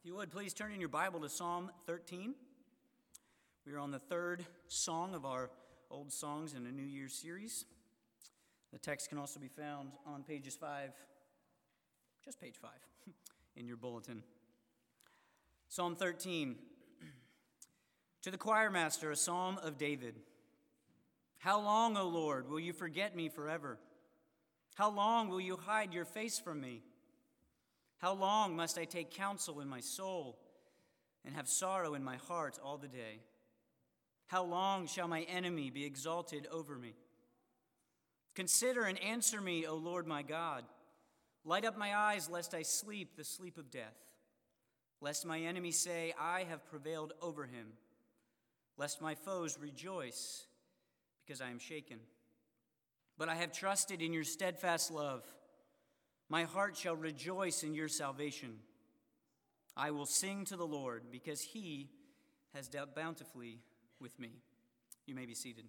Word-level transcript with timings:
If 0.00 0.06
you 0.06 0.14
would, 0.14 0.30
please 0.30 0.54
turn 0.54 0.72
in 0.72 0.80
your 0.80 0.88
Bible 0.88 1.20
to 1.20 1.28
Psalm 1.28 1.70
13. 1.86 2.34
We 3.66 3.74
are 3.74 3.78
on 3.78 3.90
the 3.90 3.98
third 3.98 4.46
song 4.66 5.14
of 5.14 5.26
our 5.26 5.50
Old 5.90 6.10
Songs 6.10 6.54
in 6.54 6.64
a 6.64 6.72
New 6.72 6.86
Year 6.86 7.10
series. 7.10 7.66
The 8.72 8.78
text 8.78 9.10
can 9.10 9.18
also 9.18 9.38
be 9.38 9.48
found 9.48 9.90
on 10.06 10.22
pages 10.22 10.56
5, 10.56 10.92
just 12.24 12.40
page 12.40 12.54
5, 12.56 12.70
in 13.56 13.66
your 13.66 13.76
bulletin. 13.76 14.22
Psalm 15.68 15.94
13. 15.96 16.56
To 18.22 18.30
the 18.30 18.38
choir 18.38 18.70
master, 18.70 19.10
a 19.10 19.16
psalm 19.16 19.58
of 19.62 19.76
David. 19.76 20.14
How 21.36 21.60
long, 21.60 21.98
O 21.98 22.08
Lord, 22.08 22.48
will 22.48 22.60
you 22.60 22.72
forget 22.72 23.14
me 23.14 23.28
forever? 23.28 23.78
How 24.76 24.88
long 24.90 25.28
will 25.28 25.42
you 25.42 25.58
hide 25.58 25.92
your 25.92 26.06
face 26.06 26.38
from 26.38 26.62
me? 26.62 26.80
How 28.00 28.14
long 28.14 28.56
must 28.56 28.78
I 28.78 28.86
take 28.86 29.10
counsel 29.10 29.60
in 29.60 29.68
my 29.68 29.80
soul 29.80 30.38
and 31.24 31.34
have 31.34 31.48
sorrow 31.48 31.94
in 31.94 32.02
my 32.02 32.16
heart 32.16 32.58
all 32.64 32.78
the 32.78 32.88
day? 32.88 33.20
How 34.26 34.42
long 34.42 34.86
shall 34.86 35.06
my 35.06 35.22
enemy 35.22 35.70
be 35.70 35.84
exalted 35.84 36.46
over 36.50 36.78
me? 36.78 36.94
Consider 38.34 38.84
and 38.84 38.98
answer 39.02 39.40
me, 39.40 39.66
O 39.66 39.74
Lord 39.74 40.06
my 40.06 40.22
God. 40.22 40.64
Light 41.44 41.66
up 41.66 41.76
my 41.76 41.94
eyes, 41.94 42.30
lest 42.30 42.54
I 42.54 42.62
sleep 42.62 43.16
the 43.16 43.24
sleep 43.24 43.58
of 43.58 43.70
death, 43.70 43.96
lest 45.00 45.26
my 45.26 45.40
enemy 45.40 45.70
say, 45.70 46.14
I 46.18 46.44
have 46.44 46.68
prevailed 46.70 47.12
over 47.20 47.44
him, 47.44 47.66
lest 48.78 49.02
my 49.02 49.14
foes 49.14 49.58
rejoice 49.60 50.46
because 51.26 51.40
I 51.40 51.50
am 51.50 51.58
shaken. 51.58 51.98
But 53.18 53.28
I 53.28 53.34
have 53.34 53.52
trusted 53.52 54.00
in 54.00 54.12
your 54.12 54.24
steadfast 54.24 54.90
love. 54.90 55.22
My 56.30 56.44
heart 56.44 56.76
shall 56.76 56.94
rejoice 56.94 57.64
in 57.64 57.74
your 57.74 57.88
salvation. 57.88 58.60
I 59.76 59.90
will 59.90 60.06
sing 60.06 60.44
to 60.44 60.56
the 60.56 60.66
Lord 60.66 61.02
because 61.10 61.40
he 61.40 61.88
has 62.54 62.68
dealt 62.68 62.94
bountifully 62.94 63.58
with 64.00 64.16
me. 64.20 64.30
You 65.06 65.16
may 65.16 65.26
be 65.26 65.34
seated. 65.34 65.64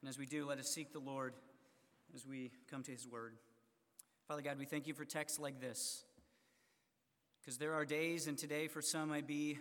And 0.00 0.08
as 0.08 0.18
we 0.18 0.24
do, 0.24 0.46
let 0.46 0.58
us 0.58 0.68
seek 0.68 0.90
the 0.94 1.00
Lord 1.00 1.34
as 2.14 2.26
we 2.26 2.50
come 2.70 2.82
to 2.84 2.90
his 2.90 3.06
word. 3.06 3.34
Father 4.26 4.40
God, 4.40 4.58
we 4.58 4.64
thank 4.64 4.86
you 4.86 4.94
for 4.94 5.04
texts 5.04 5.38
like 5.38 5.60
this. 5.60 6.02
Because 7.42 7.58
there 7.58 7.74
are 7.74 7.84
days, 7.84 8.28
and 8.28 8.38
today 8.38 8.68
for 8.68 8.80
some 8.80 9.10
might 9.10 9.26
be 9.26 9.58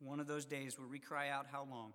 one 0.00 0.20
of 0.20 0.26
those 0.26 0.44
days 0.44 0.78
where 0.78 0.86
we 0.86 0.98
cry 0.98 1.30
out, 1.30 1.46
How 1.50 1.66
long? 1.70 1.94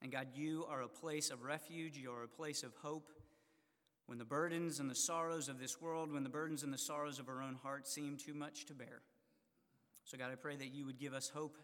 And 0.00 0.12
God, 0.12 0.28
you 0.34 0.66
are 0.70 0.82
a 0.82 0.88
place 0.88 1.30
of 1.30 1.42
refuge, 1.42 1.96
you 1.96 2.12
are 2.12 2.22
a 2.22 2.28
place 2.28 2.62
of 2.62 2.72
hope. 2.76 3.10
When 4.06 4.18
the 4.18 4.24
burdens 4.24 4.80
and 4.80 4.90
the 4.90 4.94
sorrows 4.94 5.48
of 5.48 5.58
this 5.58 5.80
world, 5.80 6.12
when 6.12 6.22
the 6.22 6.28
burdens 6.28 6.62
and 6.62 6.72
the 6.72 6.78
sorrows 6.78 7.18
of 7.18 7.28
our 7.28 7.40
own 7.40 7.54
heart 7.54 7.86
seem 7.86 8.16
too 8.16 8.34
much 8.34 8.66
to 8.66 8.74
bear. 8.74 9.02
So, 10.04 10.18
God, 10.18 10.30
I 10.32 10.34
pray 10.34 10.56
that 10.56 10.74
you 10.74 10.84
would 10.86 10.98
give 10.98 11.14
us 11.14 11.30
hope 11.32 11.56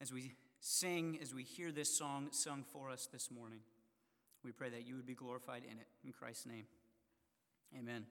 as 0.00 0.12
we 0.12 0.32
sing, 0.60 1.18
as 1.20 1.34
we 1.34 1.42
hear 1.42 1.70
this 1.70 1.96
song 1.96 2.28
sung 2.30 2.64
for 2.72 2.90
us 2.90 3.08
this 3.12 3.30
morning. 3.30 3.60
We 4.42 4.52
pray 4.52 4.70
that 4.70 4.86
you 4.86 4.96
would 4.96 5.06
be 5.06 5.14
glorified 5.14 5.62
in 5.64 5.78
it. 5.78 5.86
In 6.04 6.12
Christ's 6.12 6.46
name, 6.46 6.66
amen. 7.78 8.06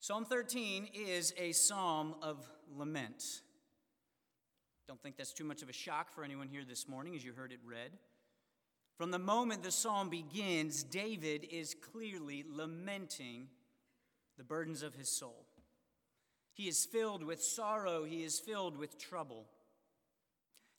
Psalm 0.00 0.24
13 0.24 0.88
is 0.94 1.34
a 1.36 1.52
psalm 1.52 2.14
of 2.22 2.48
lament. 2.74 3.22
Don't 4.88 5.00
think 5.02 5.16
that's 5.16 5.32
too 5.32 5.44
much 5.44 5.62
of 5.62 5.68
a 5.68 5.72
shock 5.72 6.10
for 6.10 6.24
anyone 6.24 6.48
here 6.48 6.64
this 6.66 6.88
morning 6.88 7.14
as 7.14 7.24
you 7.24 7.32
heard 7.32 7.52
it 7.52 7.60
read. 7.64 7.92
From 8.96 9.10
the 9.10 9.18
moment 9.18 9.62
the 9.62 9.70
psalm 9.70 10.10
begins, 10.10 10.82
David 10.82 11.46
is 11.50 11.74
clearly 11.74 12.44
lamenting 12.48 13.48
the 14.36 14.44
burdens 14.44 14.82
of 14.82 14.94
his 14.94 15.08
soul. 15.08 15.46
He 16.52 16.68
is 16.68 16.84
filled 16.84 17.24
with 17.24 17.42
sorrow, 17.42 18.04
he 18.04 18.22
is 18.22 18.38
filled 18.38 18.76
with 18.76 18.98
trouble. 18.98 19.46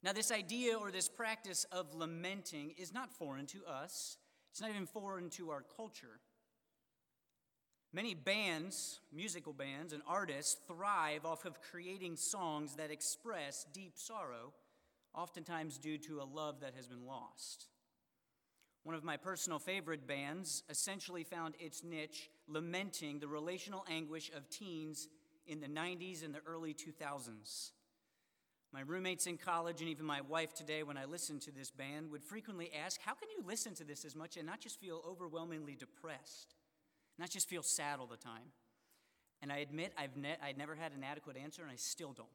Now, 0.04 0.14
this 0.14 0.32
idea 0.32 0.78
or 0.78 0.92
this 0.92 1.10
practice 1.10 1.66
of 1.72 1.94
lamenting 1.94 2.74
is 2.78 2.94
not 2.94 3.14
foreign 3.14 3.46
to 3.48 3.66
us, 3.66 4.18
it's 4.52 4.62
not 4.62 4.72
even 4.72 4.86
foreign 4.86 5.30
to 5.32 5.52
our 5.52 5.64
culture. 5.76 6.20
Many 7.94 8.16
bands, 8.16 9.02
musical 9.14 9.54
bands, 9.54 9.92
and 9.92 10.02
artists 10.08 10.58
thrive 10.66 11.26
off 11.26 11.46
of 11.46 11.62
creating 11.62 12.16
songs 12.16 12.76
that 12.76 12.90
express 12.90 13.66
deep 13.74 13.94
sorrow, 13.98 14.54
oftentimes 15.14 15.78
due 15.78 15.98
to 16.00 16.22
a 16.22 16.24
love 16.24 16.62
that 16.62 16.74
has 16.76 16.88
been 16.88 17.06
lost. 17.06 17.68
One 18.84 18.96
of 18.96 19.04
my 19.04 19.18
personal 19.18 19.60
favorite 19.60 20.08
bands 20.08 20.64
essentially 20.70 21.24
found 21.24 21.56
its 21.60 21.84
niche 21.84 22.30
lamenting 22.48 23.20
the 23.20 23.28
relational 23.28 23.86
anguish 23.90 24.32
of 24.36 24.50
teens 24.50 25.08
in 25.46 25.60
the 25.60 25.68
90s 25.68 26.24
and 26.26 26.34
the 26.34 26.42
early 26.48 26.74
2000s. 26.74 27.72
My 28.74 28.82
roommates 28.82 29.28
in 29.28 29.38
college 29.38 29.82
and 29.82 29.90
even 29.90 30.06
my 30.06 30.22
wife 30.22 30.54
today, 30.54 30.82
when 30.82 30.98
I 30.98 31.06
listened 31.06 31.42
to 31.42 31.52
this 31.52 31.70
band, 31.70 32.10
would 32.12 32.24
frequently 32.24 32.72
ask, 32.74 33.02
How 33.02 33.14
can 33.14 33.30
you 33.30 33.44
listen 33.46 33.76
to 33.76 33.84
this 33.84 34.06
as 34.06 34.16
much 34.16 34.38
and 34.38 34.46
not 34.46 34.62
just 34.62 34.80
feel 34.80 35.04
overwhelmingly 35.08 35.76
depressed, 35.76 36.56
not 37.20 37.30
just 37.30 37.50
feel 37.50 37.64
sad 37.64 38.00
all 38.00 38.08
the 38.08 38.16
time? 38.16 38.54
And 39.42 39.52
I 39.52 39.58
admit 39.58 39.92
I've 39.98 40.16
ne- 40.16 40.38
I'd 40.42 40.58
never 40.58 40.76
had 40.76 40.94
an 40.94 41.04
adequate 41.04 41.36
answer, 41.36 41.62
and 41.62 41.72
I 41.72 41.76
still 41.76 42.14
don't. 42.14 42.30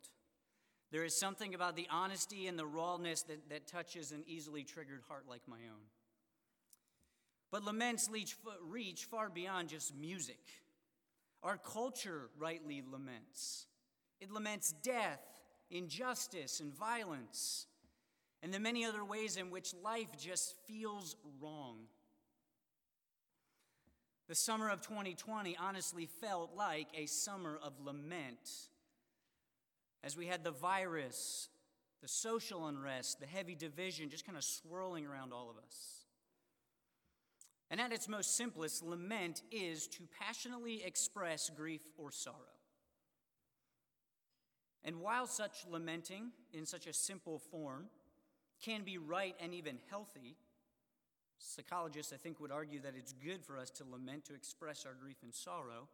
There 0.93 1.05
is 1.05 1.19
something 1.19 1.55
about 1.55 1.75
the 1.75 1.89
honesty 1.91 2.47
and 2.47 2.59
the 2.59 2.67
rawness 2.67 3.23
that, 3.23 3.49
that 3.49 3.67
touches 3.67 4.13
an 4.13 4.23
easily 4.27 4.63
triggered 4.63 5.03
heart 5.09 5.25
like 5.29 5.43
my 5.49 5.57
own. 5.57 5.87
But 7.51 7.65
laments 7.65 8.11
reach 8.69 9.05
far 9.05 9.31
beyond 9.31 9.69
just 9.69 9.97
music. 9.97 10.41
Our 11.43 11.57
culture 11.57 12.29
rightly 12.39 12.83
laments. 12.83 13.67
It 14.21 14.31
laments 14.31 14.75
death, 14.83 15.21
injustice, 15.71 16.61
and 16.61 16.75
violence, 16.75 17.67
and 18.43 18.53
the 18.53 18.59
many 18.59 18.85
other 18.85 19.05
ways 19.05 19.37
in 19.37 19.51
which 19.51 19.75
life 19.75 20.09
just 20.19 20.55
feels 20.67 21.17
wrong. 21.41 21.87
The 24.29 24.35
summer 24.35 24.69
of 24.69 24.81
2020 24.81 25.57
honestly 25.57 26.07
felt 26.21 26.57
like 26.57 26.89
a 26.97 27.07
summer 27.07 27.59
of 27.63 27.75
lament. 27.85 28.51
As 30.03 30.17
we 30.17 30.27
had 30.27 30.43
the 30.43 30.51
virus, 30.51 31.49
the 32.03 32.09
social 32.09 32.67
unrest, 32.67 33.21
the 33.21 33.27
heavy 33.27 33.55
division 33.55 34.11
just 34.11 34.27
kind 34.27 34.37
of 34.37 34.45
swirling 34.45 35.07
around 35.07 35.33
all 35.33 35.49
of 35.49 35.57
us. 35.65 36.06
And 37.71 37.81
at 37.81 37.93
its 37.93 38.09
most 38.09 38.37
simplest, 38.37 38.85
lament 38.85 39.43
is 39.51 39.89
to 39.89 40.09
passionately 40.21 40.85
express 40.85 41.51
grief 41.51 41.83
or 41.99 42.13
sorrow. 42.13 42.37
And 44.85 45.01
while 45.01 45.27
such 45.27 45.67
lamenting 45.69 46.31
in 46.53 46.65
such 46.65 46.87
a 46.87 46.93
simple 46.93 47.41
form 47.41 47.87
can 48.63 48.85
be 48.85 48.99
right 48.99 49.35
and 49.41 49.53
even 49.53 49.79
healthy, 49.91 50.37
psychologists, 51.39 52.13
I 52.13 52.17
think, 52.17 52.39
would 52.41 52.53
argue 52.53 52.81
that 52.81 52.95
it's 52.97 53.13
good 53.13 53.45
for 53.45 53.59
us 53.59 53.71
to 53.71 53.85
lament 53.85 54.25
to 54.27 54.35
express 54.35 54.87
our 54.87 54.95
grief 54.95 55.17
and 55.23 55.35
sorrow. 55.35 55.89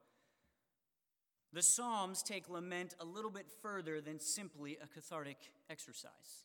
The 1.55 1.63
Psalms 1.63 2.23
take 2.23 2.49
lament 2.49 2.95
a 3.01 3.05
little 3.05 3.31
bit 3.31 3.47
further 3.63 4.01
than 4.01 4.21
simply 4.21 4.79
a 4.83 4.87
cathartic 4.87 5.39
exercise. 5.71 6.45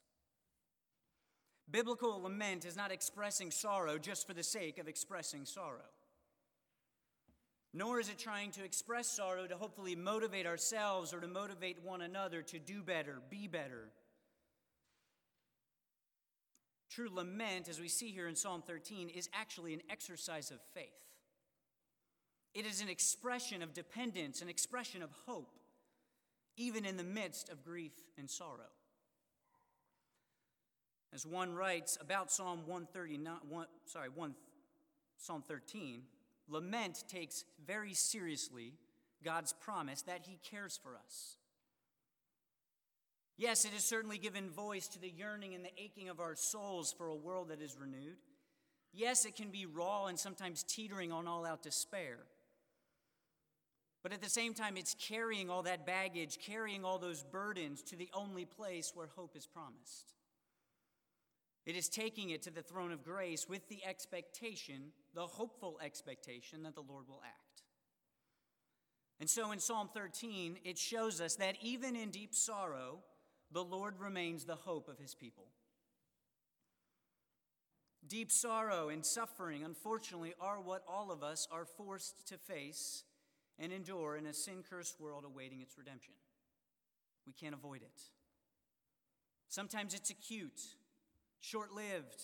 Biblical 1.69 2.21
lament 2.21 2.65
is 2.65 2.77
not 2.77 2.91
expressing 2.91 3.51
sorrow 3.51 3.97
just 3.97 4.25
for 4.25 4.33
the 4.33 4.43
sake 4.43 4.79
of 4.79 4.87
expressing 4.87 5.45
sorrow. 5.45 5.89
Nor 7.73 7.99
is 7.99 8.09
it 8.09 8.17
trying 8.17 8.51
to 8.51 8.63
express 8.63 9.07
sorrow 9.07 9.45
to 9.47 9.57
hopefully 9.57 9.95
motivate 9.95 10.47
ourselves 10.47 11.13
or 11.13 11.19
to 11.19 11.27
motivate 11.27 11.83
one 11.83 12.01
another 12.01 12.41
to 12.43 12.57
do 12.57 12.81
better, 12.81 13.21
be 13.29 13.47
better. 13.47 13.89
True 16.89 17.09
lament, 17.13 17.67
as 17.67 17.79
we 17.79 17.89
see 17.89 18.11
here 18.11 18.27
in 18.27 18.35
Psalm 18.35 18.63
13, 18.65 19.09
is 19.09 19.29
actually 19.33 19.73
an 19.73 19.81
exercise 19.89 20.49
of 20.49 20.59
faith. 20.73 20.85
It 22.53 22.65
is 22.65 22.81
an 22.81 22.89
expression 22.89 23.61
of 23.61 23.73
dependence, 23.73 24.41
an 24.41 24.49
expression 24.49 25.03
of 25.03 25.11
hope, 25.27 25.59
even 26.55 26.85
in 26.85 26.97
the 26.97 27.03
midst 27.03 27.49
of 27.49 27.63
grief 27.63 27.91
and 28.17 28.29
sorrow. 28.29 28.71
As 31.13 31.25
one 31.25 31.53
writes 31.53 31.97
about 32.01 32.31
Psalm 32.31 32.59
139, 32.65 33.37
one, 33.47 33.67
sorry, 33.85 34.09
one, 34.09 34.35
Psalm 35.17 35.43
13, 35.47 36.01
lament 36.47 37.03
takes 37.07 37.45
very 37.65 37.93
seriously 37.93 38.73
God's 39.23 39.53
promise 39.53 40.01
that 40.03 40.21
He 40.23 40.39
cares 40.49 40.79
for 40.81 40.95
us. 40.95 41.37
Yes, 43.37 43.65
it 43.65 43.71
has 43.71 43.83
certainly 43.83 44.17
given 44.17 44.49
voice 44.49 44.87
to 44.89 44.99
the 44.99 45.09
yearning 45.09 45.53
and 45.53 45.63
the 45.63 45.81
aching 45.81 46.09
of 46.09 46.19
our 46.19 46.35
souls 46.35 46.93
for 46.97 47.07
a 47.07 47.15
world 47.15 47.49
that 47.49 47.61
is 47.61 47.77
renewed. 47.79 48.17
Yes, 48.93 49.25
it 49.25 49.35
can 49.35 49.51
be 49.51 49.65
raw 49.65 50.07
and 50.07 50.17
sometimes 50.17 50.63
teetering 50.63 51.11
on 51.11 51.27
all 51.27 51.45
out 51.45 51.61
despair. 51.61 52.17
But 54.01 54.11
at 54.11 54.21
the 54.21 54.29
same 54.29 54.53
time, 54.53 54.75
it's 54.75 54.95
carrying 54.99 55.49
all 55.49 55.63
that 55.63 55.85
baggage, 55.85 56.39
carrying 56.39 56.83
all 56.83 56.97
those 56.97 57.23
burdens 57.23 57.83
to 57.83 57.95
the 57.95 58.09
only 58.13 58.45
place 58.45 58.91
where 58.95 59.07
hope 59.15 59.35
is 59.35 59.45
promised. 59.45 60.13
It 61.67 61.75
is 61.75 61.89
taking 61.89 62.29
it 62.29 62.41
to 62.43 62.49
the 62.49 62.61
throne 62.61 62.93
of 62.93 63.03
grace 63.03 63.45
with 63.49 63.67
the 63.67 63.83
expectation, 63.85 64.93
the 65.13 65.27
hopeful 65.27 65.77
expectation, 65.83 66.63
that 66.63 66.75
the 66.75 66.81
Lord 66.81 67.09
will 67.09 67.21
act. 67.25 67.63
And 69.19 69.29
so 69.29 69.51
in 69.51 69.59
Psalm 69.59 69.89
13, 69.93 70.59
it 70.63 70.77
shows 70.77 71.19
us 71.19 71.35
that 71.35 71.57
even 71.61 71.97
in 71.97 72.09
deep 72.09 72.33
sorrow, 72.33 72.99
the 73.51 73.65
Lord 73.65 73.99
remains 73.99 74.45
the 74.45 74.55
hope 74.55 74.87
of 74.87 74.97
his 74.97 75.13
people. 75.13 75.47
Deep 78.07 78.31
sorrow 78.31 78.87
and 78.87 79.05
suffering, 79.05 79.65
unfortunately, 79.65 80.35
are 80.39 80.61
what 80.61 80.83
all 80.87 81.11
of 81.11 81.21
us 81.21 81.49
are 81.51 81.65
forced 81.65 82.29
to 82.29 82.37
face 82.37 83.03
and 83.59 83.73
endure 83.73 84.15
in 84.15 84.25
a 84.25 84.33
sin 84.33 84.63
cursed 84.69 85.01
world 85.01 85.25
awaiting 85.25 85.59
its 85.59 85.77
redemption. 85.77 86.13
We 87.25 87.33
can't 87.33 87.53
avoid 87.53 87.81
it. 87.81 88.01
Sometimes 89.49 89.93
it's 89.93 90.09
acute, 90.09 90.61
short 91.47 91.71
lived. 91.71 92.21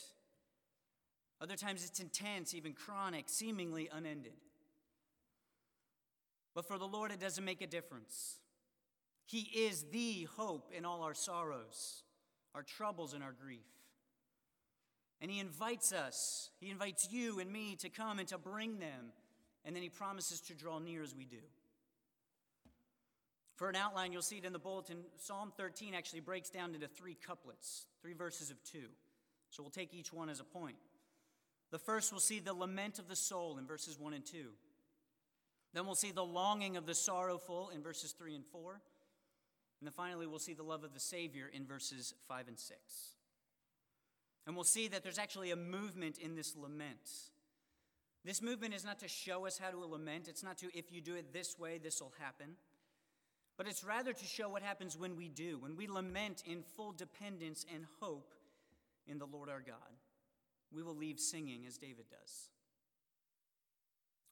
Other 1.42 1.56
times 1.56 1.86
it's 1.86 2.00
intense, 2.00 2.54
even 2.54 2.74
chronic, 2.74 3.26
seemingly 3.28 3.90
unended. 3.92 4.34
But 6.54 6.66
for 6.66 6.78
the 6.78 6.88
Lord, 6.88 7.12
it 7.12 7.20
doesn't 7.20 7.44
make 7.44 7.62
a 7.62 7.68
difference. 7.68 8.38
He 9.26 9.40
is 9.40 9.86
the 9.92 10.28
hope 10.36 10.72
in 10.76 10.86
all 10.86 11.02
our 11.02 11.14
sorrows, 11.14 12.04
our 12.54 12.64
troubles, 12.64 13.14
and 13.14 13.24
our 13.24 13.32
grief. 13.34 13.66
And 15.22 15.32
He 15.32 15.40
invites 15.40 15.94
us, 15.94 16.50
He 16.60 16.70
invites 16.70 17.08
you 17.12 17.40
and 17.40 17.52
me 17.52 17.76
to 17.78 17.90
come 17.90 18.20
and 18.20 18.28
to 18.28 18.38
bring 18.38 18.78
them, 18.80 19.14
and 19.66 19.76
then 19.76 19.84
He 19.84 19.90
promises 19.90 20.42
to 20.42 20.54
draw 20.54 20.80
near 20.80 21.02
as 21.02 21.16
we 21.16 21.26
do. 21.26 21.38
For 23.56 23.70
an 23.70 23.76
outline, 23.76 24.12
you'll 24.12 24.22
see 24.22 24.38
it 24.38 24.46
in 24.46 24.54
the 24.54 24.60
bulletin. 24.60 24.98
Psalm 25.18 25.54
13 25.56 25.94
actually 25.94 26.20
breaks 26.20 26.50
down 26.50 26.74
into 26.74 26.88
three 26.88 27.16
couplets, 27.16 27.86
three 28.02 28.14
verses 28.14 28.50
of 28.52 28.62
two. 28.64 28.90
So 29.54 29.62
we'll 29.62 29.70
take 29.70 29.94
each 29.94 30.12
one 30.12 30.30
as 30.30 30.40
a 30.40 30.44
point. 30.44 30.78
The 31.70 31.78
first, 31.78 32.12
we'll 32.12 32.20
see 32.20 32.40
the 32.40 32.56
lament 32.56 32.98
of 32.98 33.08
the 33.08 33.16
soul 33.16 33.60
in 33.60 33.68
verses 33.68 34.00
1 34.00 34.14
and 34.14 34.26
2. 34.26 34.46
Then 35.76 35.86
we'll 35.86 35.94
see 35.94 36.12
the 36.12 36.26
longing 36.26 36.76
of 36.76 36.88
the 36.88 36.96
sorrowful 36.96 37.70
in 37.70 37.84
verses 37.84 38.14
3 38.14 38.34
and 38.34 38.46
4. 38.48 38.72
And 38.72 39.88
then 39.88 39.92
finally, 39.92 40.26
we'll 40.26 40.40
see 40.40 40.56
the 40.56 40.64
love 40.64 40.84
of 40.84 40.96
the 40.96 41.00
Savior 41.00 41.48
in 41.54 41.68
verses 41.68 42.16
5 42.28 42.48
and 42.48 42.58
6. 42.58 42.78
And 44.48 44.56
we'll 44.56 44.64
see 44.64 44.88
that 44.88 45.04
there's 45.04 45.20
actually 45.20 45.52
a 45.52 45.56
movement 45.56 46.18
in 46.18 46.36
this 46.36 46.56
lament. 46.56 47.12
This 48.26 48.42
movement 48.42 48.74
is 48.74 48.84
not 48.84 49.00
to 49.00 49.08
show 49.08 49.46
us 49.46 49.60
how 49.60 49.70
to 49.70 49.78
lament, 49.78 50.28
it's 50.28 50.44
not 50.44 50.58
to, 50.60 50.76
if 50.76 50.92
you 50.92 51.00
do 51.00 51.14
it 51.14 51.32
this 51.32 51.60
way, 51.60 51.78
this 51.78 52.02
will 52.02 52.14
happen. 52.20 52.56
But 53.56 53.68
it's 53.68 53.84
rather 53.84 54.14
to 54.14 54.26
show 54.26 54.50
what 54.50 54.64
happens 54.64 54.98
when 54.98 55.16
we 55.16 55.30
do, 55.30 55.60
when 55.60 55.76
we 55.76 55.86
lament 55.86 56.42
in 56.44 56.64
full 56.76 56.92
dependence 56.92 57.68
and 57.72 57.86
hope 58.00 58.34
in 59.08 59.18
the 59.18 59.26
Lord 59.26 59.50
our 59.50 59.62
God. 59.62 59.76
We 60.72 60.84
will 60.84 60.96
leave 60.96 61.20
singing 61.20 61.66
as 61.68 61.78
David 61.78 62.06
does. 62.10 62.50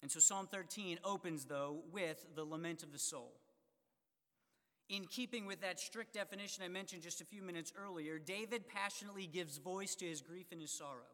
And 0.02 0.12
so 0.12 0.20
Psalm 0.20 0.48
13 0.52 1.00
opens, 1.04 1.46
though, 1.46 1.84
with 1.92 2.26
the 2.36 2.44
lament 2.44 2.82
of 2.82 2.92
the 2.92 3.00
soul. 3.00 3.34
In 4.90 5.06
keeping 5.06 5.46
with 5.46 5.62
that 5.62 5.80
strict 5.80 6.14
definition 6.14 6.64
I 6.66 6.68
mentioned 6.68 7.04
just 7.04 7.22
a 7.22 7.26
few 7.26 7.44
minutes 7.44 7.72
earlier, 7.78 8.18
David 8.18 8.68
passionately 8.68 9.28
gives 9.28 9.58
voice 9.58 9.96
to 9.96 10.06
his 10.06 10.22
grief 10.22 10.48
and 10.52 10.60
his 10.60 10.72
sorrow. 10.72 11.14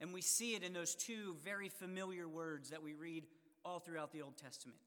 And 0.00 0.14
we 0.14 0.22
see 0.22 0.54
it 0.54 0.62
in 0.62 0.72
those 0.72 0.94
two 0.94 1.36
very 1.44 1.68
familiar 1.68 2.26
words 2.26 2.70
that 2.70 2.82
we 2.82 2.94
read 2.94 3.24
all 3.64 3.80
throughout 3.80 4.12
the 4.12 4.22
Old 4.22 4.38
Testament. 4.38 4.78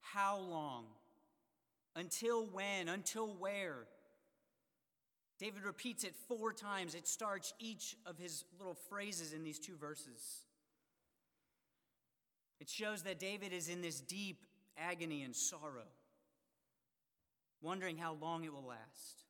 How 0.00 0.38
long? 0.38 0.84
Until 1.96 2.46
when? 2.46 2.88
Until 2.88 3.34
where? 3.34 3.86
David 5.42 5.64
repeats 5.64 6.04
it 6.04 6.14
four 6.28 6.52
times. 6.52 6.94
It 6.94 7.08
starts 7.08 7.52
each 7.58 7.96
of 8.06 8.16
his 8.16 8.44
little 8.60 8.76
phrases 8.88 9.32
in 9.32 9.42
these 9.42 9.58
two 9.58 9.74
verses. 9.74 10.44
It 12.60 12.68
shows 12.68 13.02
that 13.02 13.18
David 13.18 13.52
is 13.52 13.68
in 13.68 13.82
this 13.82 14.00
deep 14.00 14.46
agony 14.78 15.24
and 15.24 15.34
sorrow, 15.34 15.88
wondering 17.60 17.96
how 17.96 18.16
long 18.20 18.44
it 18.44 18.52
will 18.52 18.64
last. 18.64 19.24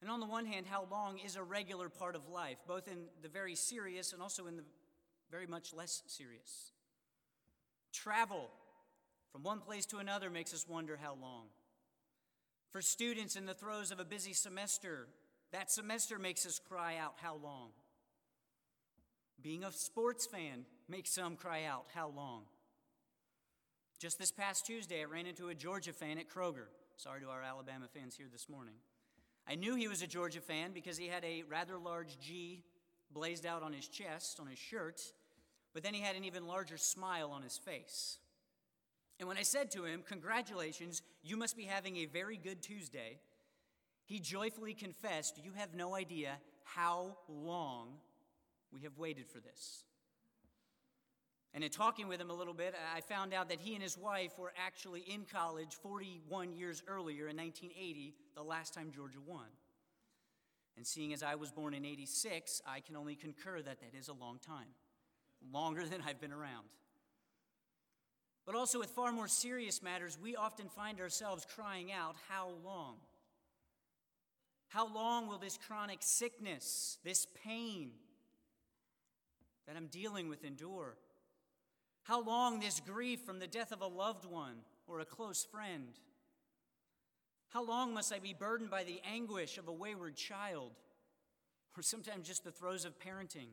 And 0.00 0.10
on 0.10 0.20
the 0.20 0.26
one 0.26 0.46
hand, 0.46 0.64
how 0.64 0.86
long 0.90 1.18
is 1.18 1.36
a 1.36 1.42
regular 1.42 1.90
part 1.90 2.16
of 2.16 2.30
life, 2.30 2.56
both 2.66 2.88
in 2.88 3.08
the 3.20 3.28
very 3.28 3.54
serious 3.54 4.14
and 4.14 4.22
also 4.22 4.46
in 4.46 4.56
the 4.56 4.64
very 5.30 5.46
much 5.46 5.74
less 5.74 6.02
serious. 6.06 6.72
Travel 7.92 8.48
from 9.32 9.42
one 9.42 9.60
place 9.60 9.84
to 9.84 9.98
another 9.98 10.30
makes 10.30 10.54
us 10.54 10.66
wonder 10.66 10.98
how 10.98 11.14
long. 11.20 11.48
For 12.70 12.82
students 12.82 13.34
in 13.36 13.46
the 13.46 13.54
throes 13.54 13.90
of 13.90 13.98
a 13.98 14.04
busy 14.04 14.34
semester, 14.34 15.08
that 15.52 15.70
semester 15.70 16.18
makes 16.18 16.44
us 16.44 16.58
cry 16.58 16.96
out, 16.96 17.14
How 17.16 17.36
long? 17.36 17.70
Being 19.40 19.64
a 19.64 19.72
sports 19.72 20.26
fan 20.26 20.66
makes 20.88 21.10
some 21.10 21.36
cry 21.36 21.64
out, 21.64 21.86
How 21.94 22.08
long? 22.14 22.42
Just 23.98 24.18
this 24.18 24.30
past 24.30 24.66
Tuesday, 24.66 25.00
I 25.00 25.04
ran 25.04 25.26
into 25.26 25.48
a 25.48 25.54
Georgia 25.54 25.92
fan 25.92 26.18
at 26.18 26.28
Kroger. 26.28 26.66
Sorry 26.96 27.20
to 27.20 27.28
our 27.28 27.42
Alabama 27.42 27.86
fans 27.92 28.16
here 28.16 28.28
this 28.30 28.48
morning. 28.48 28.74
I 29.48 29.54
knew 29.54 29.74
he 29.74 29.88
was 29.88 30.02
a 30.02 30.06
Georgia 30.06 30.40
fan 30.40 30.72
because 30.74 30.98
he 30.98 31.06
had 31.06 31.24
a 31.24 31.44
rather 31.48 31.78
large 31.78 32.18
G 32.20 32.64
blazed 33.10 33.46
out 33.46 33.62
on 33.62 33.72
his 33.72 33.88
chest, 33.88 34.38
on 34.40 34.46
his 34.46 34.58
shirt, 34.58 35.00
but 35.72 35.82
then 35.82 35.94
he 35.94 36.02
had 36.02 36.16
an 36.16 36.24
even 36.24 36.46
larger 36.46 36.76
smile 36.76 37.30
on 37.30 37.42
his 37.42 37.56
face. 37.56 38.18
And 39.18 39.26
when 39.26 39.36
I 39.36 39.42
said 39.42 39.70
to 39.72 39.84
him, 39.84 40.02
Congratulations, 40.06 41.02
you 41.22 41.36
must 41.36 41.56
be 41.56 41.64
having 41.64 41.96
a 41.98 42.06
very 42.06 42.36
good 42.36 42.62
Tuesday, 42.62 43.18
he 44.04 44.20
joyfully 44.20 44.74
confessed, 44.74 45.40
You 45.42 45.52
have 45.56 45.74
no 45.74 45.94
idea 45.94 46.38
how 46.64 47.16
long 47.28 47.94
we 48.72 48.80
have 48.82 48.96
waited 48.98 49.26
for 49.26 49.40
this. 49.40 49.84
And 51.54 51.64
in 51.64 51.70
talking 51.70 52.08
with 52.08 52.20
him 52.20 52.30
a 52.30 52.34
little 52.34 52.54
bit, 52.54 52.74
I 52.94 53.00
found 53.00 53.32
out 53.32 53.48
that 53.48 53.58
he 53.60 53.74
and 53.74 53.82
his 53.82 53.96
wife 53.96 54.38
were 54.38 54.52
actually 54.64 55.00
in 55.00 55.24
college 55.24 55.74
41 55.82 56.52
years 56.52 56.82
earlier 56.86 57.28
in 57.28 57.36
1980, 57.36 58.14
the 58.34 58.42
last 58.42 58.74
time 58.74 58.92
Georgia 58.94 59.18
won. 59.26 59.46
And 60.76 60.86
seeing 60.86 61.12
as 61.12 61.22
I 61.22 61.34
was 61.34 61.50
born 61.50 61.74
in 61.74 61.84
86, 61.84 62.62
I 62.66 62.80
can 62.80 62.96
only 62.96 63.16
concur 63.16 63.60
that 63.62 63.80
that 63.80 63.98
is 63.98 64.08
a 64.08 64.12
long 64.12 64.38
time, 64.38 64.68
longer 65.52 65.84
than 65.90 66.02
I've 66.06 66.20
been 66.20 66.32
around. 66.32 66.68
But 68.48 68.56
also, 68.56 68.78
with 68.78 68.88
far 68.88 69.12
more 69.12 69.28
serious 69.28 69.82
matters, 69.82 70.16
we 70.18 70.34
often 70.34 70.70
find 70.70 71.02
ourselves 71.02 71.46
crying 71.54 71.92
out, 71.92 72.16
How 72.30 72.48
long? 72.64 72.94
How 74.68 74.90
long 74.90 75.28
will 75.28 75.36
this 75.36 75.58
chronic 75.58 75.98
sickness, 76.00 76.96
this 77.04 77.26
pain 77.44 77.90
that 79.66 79.76
I'm 79.76 79.88
dealing 79.88 80.30
with 80.30 80.44
endure? 80.44 80.96
How 82.04 82.22
long 82.22 82.58
this 82.58 82.80
grief 82.80 83.20
from 83.20 83.38
the 83.38 83.46
death 83.46 83.70
of 83.70 83.82
a 83.82 83.86
loved 83.86 84.24
one 84.24 84.56
or 84.86 85.00
a 85.00 85.04
close 85.04 85.44
friend? 85.44 86.00
How 87.50 87.62
long 87.62 87.92
must 87.92 88.14
I 88.14 88.18
be 88.18 88.32
burdened 88.32 88.70
by 88.70 88.82
the 88.82 89.02
anguish 89.06 89.58
of 89.58 89.68
a 89.68 89.72
wayward 89.72 90.16
child 90.16 90.72
or 91.76 91.82
sometimes 91.82 92.26
just 92.26 92.44
the 92.44 92.50
throes 92.50 92.86
of 92.86 92.98
parenting? 92.98 93.48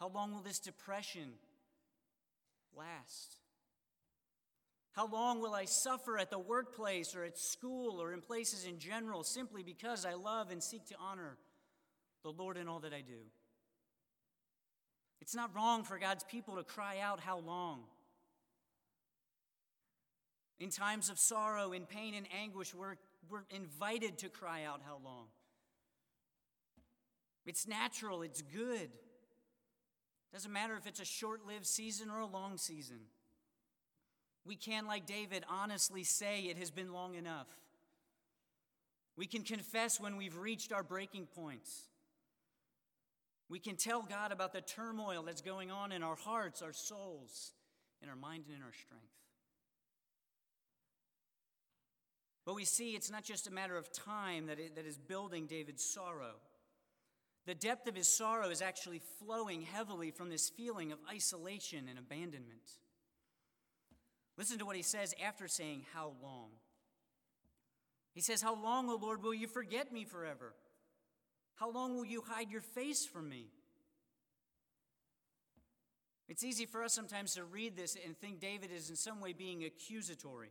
How 0.00 0.08
long 0.08 0.34
will 0.34 0.42
this 0.42 0.58
depression 0.58 1.34
last? 2.76 3.38
How 4.92 5.06
long 5.06 5.42
will 5.42 5.54
I 5.54 5.66
suffer 5.66 6.18
at 6.18 6.30
the 6.30 6.38
workplace 6.38 7.14
or 7.14 7.24
at 7.24 7.36
school 7.36 8.00
or 8.00 8.14
in 8.14 8.22
places 8.22 8.64
in 8.64 8.78
general 8.78 9.24
simply 9.24 9.62
because 9.62 10.06
I 10.06 10.14
love 10.14 10.50
and 10.50 10.62
seek 10.62 10.86
to 10.86 10.94
honor 10.98 11.36
the 12.22 12.30
Lord 12.30 12.56
in 12.56 12.66
all 12.66 12.80
that 12.80 12.94
I 12.94 13.02
do? 13.02 13.20
It's 15.20 15.34
not 15.34 15.54
wrong 15.54 15.84
for 15.84 15.98
God's 15.98 16.24
people 16.24 16.56
to 16.56 16.62
cry 16.62 16.98
out, 17.00 17.20
How 17.20 17.38
long? 17.38 17.80
In 20.58 20.70
times 20.70 21.10
of 21.10 21.18
sorrow, 21.18 21.72
in 21.72 21.84
pain, 21.84 22.14
and 22.14 22.26
anguish, 22.34 22.74
we're, 22.74 22.96
we're 23.28 23.44
invited 23.50 24.18
to 24.18 24.30
cry 24.30 24.64
out, 24.64 24.80
How 24.86 24.98
long? 25.04 25.26
It's 27.44 27.68
natural, 27.68 28.22
it's 28.22 28.40
good. 28.40 28.88
Doesn't 30.36 30.52
matter 30.52 30.76
if 30.76 30.86
it's 30.86 31.00
a 31.00 31.04
short 31.06 31.46
lived 31.46 31.64
season 31.64 32.10
or 32.10 32.20
a 32.20 32.26
long 32.26 32.58
season. 32.58 32.98
We 34.44 34.54
can, 34.54 34.86
like 34.86 35.06
David, 35.06 35.46
honestly 35.48 36.04
say 36.04 36.42
it 36.42 36.58
has 36.58 36.70
been 36.70 36.92
long 36.92 37.14
enough. 37.14 37.46
We 39.16 39.24
can 39.24 39.44
confess 39.44 39.98
when 39.98 40.18
we've 40.18 40.36
reached 40.36 40.74
our 40.74 40.82
breaking 40.82 41.28
points. 41.34 41.88
We 43.48 43.58
can 43.58 43.76
tell 43.76 44.02
God 44.02 44.30
about 44.30 44.52
the 44.52 44.60
turmoil 44.60 45.22
that's 45.22 45.40
going 45.40 45.70
on 45.70 45.90
in 45.90 46.02
our 46.02 46.16
hearts, 46.16 46.60
our 46.60 46.74
souls, 46.74 47.52
in 48.02 48.10
our 48.10 48.14
mind, 48.14 48.44
and 48.46 48.58
in 48.58 48.62
our 48.62 48.74
strength. 48.74 49.06
But 52.44 52.56
we 52.56 52.66
see 52.66 52.90
it's 52.90 53.10
not 53.10 53.24
just 53.24 53.46
a 53.46 53.50
matter 53.50 53.78
of 53.78 53.90
time 53.90 54.48
that, 54.48 54.58
it, 54.58 54.74
that 54.76 54.84
is 54.84 54.98
building 54.98 55.46
David's 55.46 55.82
sorrow. 55.82 56.34
The 57.46 57.54
depth 57.54 57.88
of 57.88 57.94
his 57.94 58.08
sorrow 58.08 58.50
is 58.50 58.60
actually 58.60 59.00
flowing 59.20 59.62
heavily 59.62 60.10
from 60.10 60.30
this 60.30 60.50
feeling 60.50 60.90
of 60.90 60.98
isolation 61.08 61.86
and 61.88 61.98
abandonment. 61.98 62.68
Listen 64.36 64.58
to 64.58 64.66
what 64.66 64.76
he 64.76 64.82
says 64.82 65.14
after 65.24 65.46
saying, 65.46 65.84
How 65.94 66.12
long? 66.22 66.50
He 68.14 68.20
says, 68.20 68.42
How 68.42 68.60
long, 68.60 68.90
O 68.90 68.96
Lord, 68.96 69.22
will 69.22 69.34
you 69.34 69.46
forget 69.46 69.92
me 69.92 70.04
forever? 70.04 70.54
How 71.54 71.70
long 71.70 71.94
will 71.94 72.04
you 72.04 72.22
hide 72.26 72.50
your 72.50 72.60
face 72.60 73.06
from 73.06 73.28
me? 73.28 73.46
It's 76.28 76.42
easy 76.42 76.66
for 76.66 76.82
us 76.82 76.92
sometimes 76.92 77.34
to 77.34 77.44
read 77.44 77.76
this 77.76 77.96
and 78.04 78.18
think 78.18 78.40
David 78.40 78.70
is 78.72 78.90
in 78.90 78.96
some 78.96 79.20
way 79.20 79.32
being 79.32 79.64
accusatory. 79.64 80.50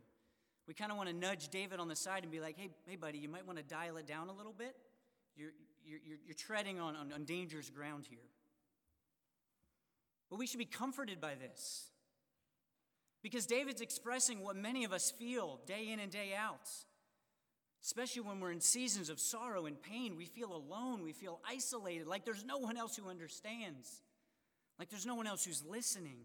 We 0.66 0.74
kind 0.74 0.90
of 0.90 0.96
want 0.96 1.10
to 1.10 1.14
nudge 1.14 1.48
David 1.48 1.78
on 1.78 1.88
the 1.88 1.94
side 1.94 2.22
and 2.22 2.32
be 2.32 2.40
like, 2.40 2.56
hey, 2.56 2.70
hey 2.86 2.96
buddy, 2.96 3.18
you 3.18 3.28
might 3.28 3.46
want 3.46 3.58
to 3.58 3.64
dial 3.64 3.98
it 3.98 4.06
down 4.06 4.28
a 4.28 4.32
little 4.32 4.54
bit. 4.54 4.74
You're, 5.36 5.52
you're, 5.86 6.18
you're 6.24 6.34
treading 6.34 6.80
on, 6.80 6.96
on, 6.96 7.12
on 7.12 7.24
dangerous 7.24 7.70
ground 7.70 8.06
here. 8.08 8.18
But 10.28 10.38
we 10.38 10.46
should 10.46 10.58
be 10.58 10.64
comforted 10.64 11.20
by 11.20 11.34
this. 11.34 11.86
Because 13.22 13.46
David's 13.46 13.80
expressing 13.80 14.42
what 14.42 14.56
many 14.56 14.84
of 14.84 14.92
us 14.92 15.10
feel 15.10 15.60
day 15.66 15.90
in 15.90 16.00
and 16.00 16.10
day 16.10 16.32
out. 16.36 16.68
Especially 17.82 18.22
when 18.22 18.40
we're 18.40 18.52
in 18.52 18.60
seasons 18.60 19.10
of 19.10 19.20
sorrow 19.20 19.66
and 19.66 19.80
pain, 19.80 20.16
we 20.16 20.26
feel 20.26 20.52
alone, 20.52 21.02
we 21.02 21.12
feel 21.12 21.40
isolated, 21.48 22.06
like 22.06 22.24
there's 22.24 22.44
no 22.44 22.58
one 22.58 22.76
else 22.76 22.96
who 22.96 23.08
understands, 23.08 24.02
like 24.78 24.90
there's 24.90 25.06
no 25.06 25.14
one 25.14 25.26
else 25.26 25.44
who's 25.44 25.62
listening. 25.64 26.18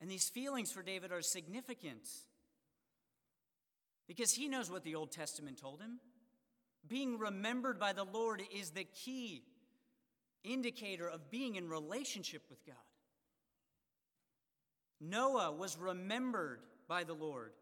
And 0.00 0.10
these 0.10 0.28
feelings 0.28 0.72
for 0.72 0.82
David 0.82 1.12
are 1.12 1.22
significant 1.22 2.08
because 4.06 4.32
he 4.32 4.48
knows 4.48 4.70
what 4.70 4.84
the 4.84 4.94
Old 4.94 5.12
Testament 5.12 5.58
told 5.58 5.80
him. 5.80 6.00
Being 6.88 7.18
remembered 7.18 7.78
by 7.78 7.92
the 7.92 8.04
Lord 8.04 8.42
is 8.54 8.70
the 8.70 8.84
key 8.84 9.42
indicator 10.44 11.08
of 11.08 11.30
being 11.30 11.56
in 11.56 11.68
relationship 11.68 12.42
with 12.48 12.64
God. 12.64 12.76
Noah 15.00 15.52
was 15.52 15.76
remembered 15.76 16.60
by 16.88 17.04
the 17.04 17.14
Lord 17.14 17.52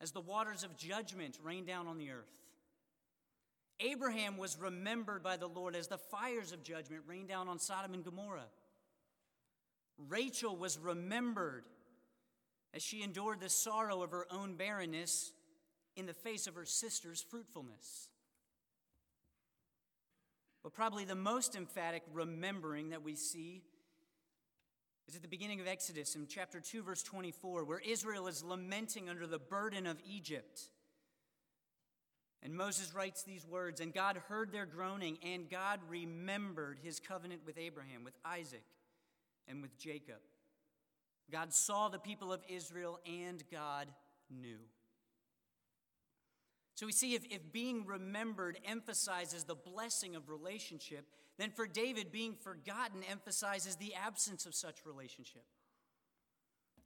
as 0.00 0.12
the 0.12 0.20
waters 0.20 0.64
of 0.64 0.76
judgment 0.76 1.38
rained 1.42 1.66
down 1.66 1.86
on 1.86 1.98
the 1.98 2.10
earth. 2.10 2.30
Abraham 3.80 4.36
was 4.36 4.58
remembered 4.58 5.22
by 5.22 5.36
the 5.36 5.48
Lord 5.48 5.74
as 5.74 5.88
the 5.88 5.98
fires 5.98 6.52
of 6.52 6.62
judgment 6.62 7.02
rained 7.06 7.28
down 7.28 7.48
on 7.48 7.58
Sodom 7.58 7.92
and 7.92 8.04
Gomorrah. 8.04 8.48
Rachel 10.08 10.56
was 10.56 10.78
remembered 10.78 11.64
as 12.72 12.82
she 12.82 13.02
endured 13.02 13.40
the 13.40 13.48
sorrow 13.48 14.02
of 14.02 14.10
her 14.10 14.26
own 14.30 14.54
barrenness 14.54 15.32
in 15.96 16.06
the 16.06 16.14
face 16.14 16.46
of 16.46 16.54
her 16.54 16.64
sister's 16.64 17.22
fruitfulness. 17.22 18.08
But 20.64 20.72
probably 20.72 21.04
the 21.04 21.14
most 21.14 21.54
emphatic 21.54 22.02
remembering 22.12 22.88
that 22.88 23.04
we 23.04 23.14
see 23.14 23.62
is 25.06 25.14
at 25.14 25.20
the 25.20 25.28
beginning 25.28 25.60
of 25.60 25.66
Exodus 25.66 26.16
in 26.16 26.26
chapter 26.26 26.58
2, 26.58 26.82
verse 26.82 27.02
24, 27.02 27.64
where 27.64 27.80
Israel 27.86 28.26
is 28.26 28.42
lamenting 28.42 29.10
under 29.10 29.26
the 29.26 29.38
burden 29.38 29.86
of 29.86 29.98
Egypt. 30.08 30.70
And 32.42 32.54
Moses 32.54 32.94
writes 32.94 33.22
these 33.22 33.46
words 33.46 33.80
And 33.80 33.92
God 33.92 34.16
heard 34.28 34.52
their 34.52 34.64
groaning, 34.64 35.18
and 35.22 35.50
God 35.50 35.80
remembered 35.86 36.78
his 36.82 36.98
covenant 36.98 37.42
with 37.44 37.58
Abraham, 37.58 38.02
with 38.02 38.16
Isaac, 38.24 38.64
and 39.46 39.60
with 39.60 39.78
Jacob. 39.78 40.20
God 41.30 41.52
saw 41.52 41.90
the 41.90 41.98
people 41.98 42.32
of 42.32 42.42
Israel, 42.48 43.00
and 43.06 43.42
God 43.52 43.88
knew. 44.30 44.58
So 46.74 46.86
we 46.86 46.92
see 46.92 47.14
if, 47.14 47.24
if 47.30 47.52
being 47.52 47.86
remembered 47.86 48.58
emphasizes 48.64 49.44
the 49.44 49.54
blessing 49.54 50.16
of 50.16 50.28
relationship, 50.28 51.06
then 51.38 51.50
for 51.50 51.66
David, 51.66 52.10
being 52.10 52.34
forgotten 52.34 53.02
emphasizes 53.08 53.76
the 53.76 53.94
absence 53.94 54.44
of 54.44 54.54
such 54.54 54.84
relationship. 54.84 55.44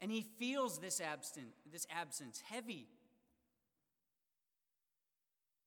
And 0.01 0.11
he 0.11 0.23
feels 0.39 0.79
this 0.79 1.01
absent, 1.01 1.49
this 1.71 1.87
absence 1.91 2.43
heavy. 2.51 2.87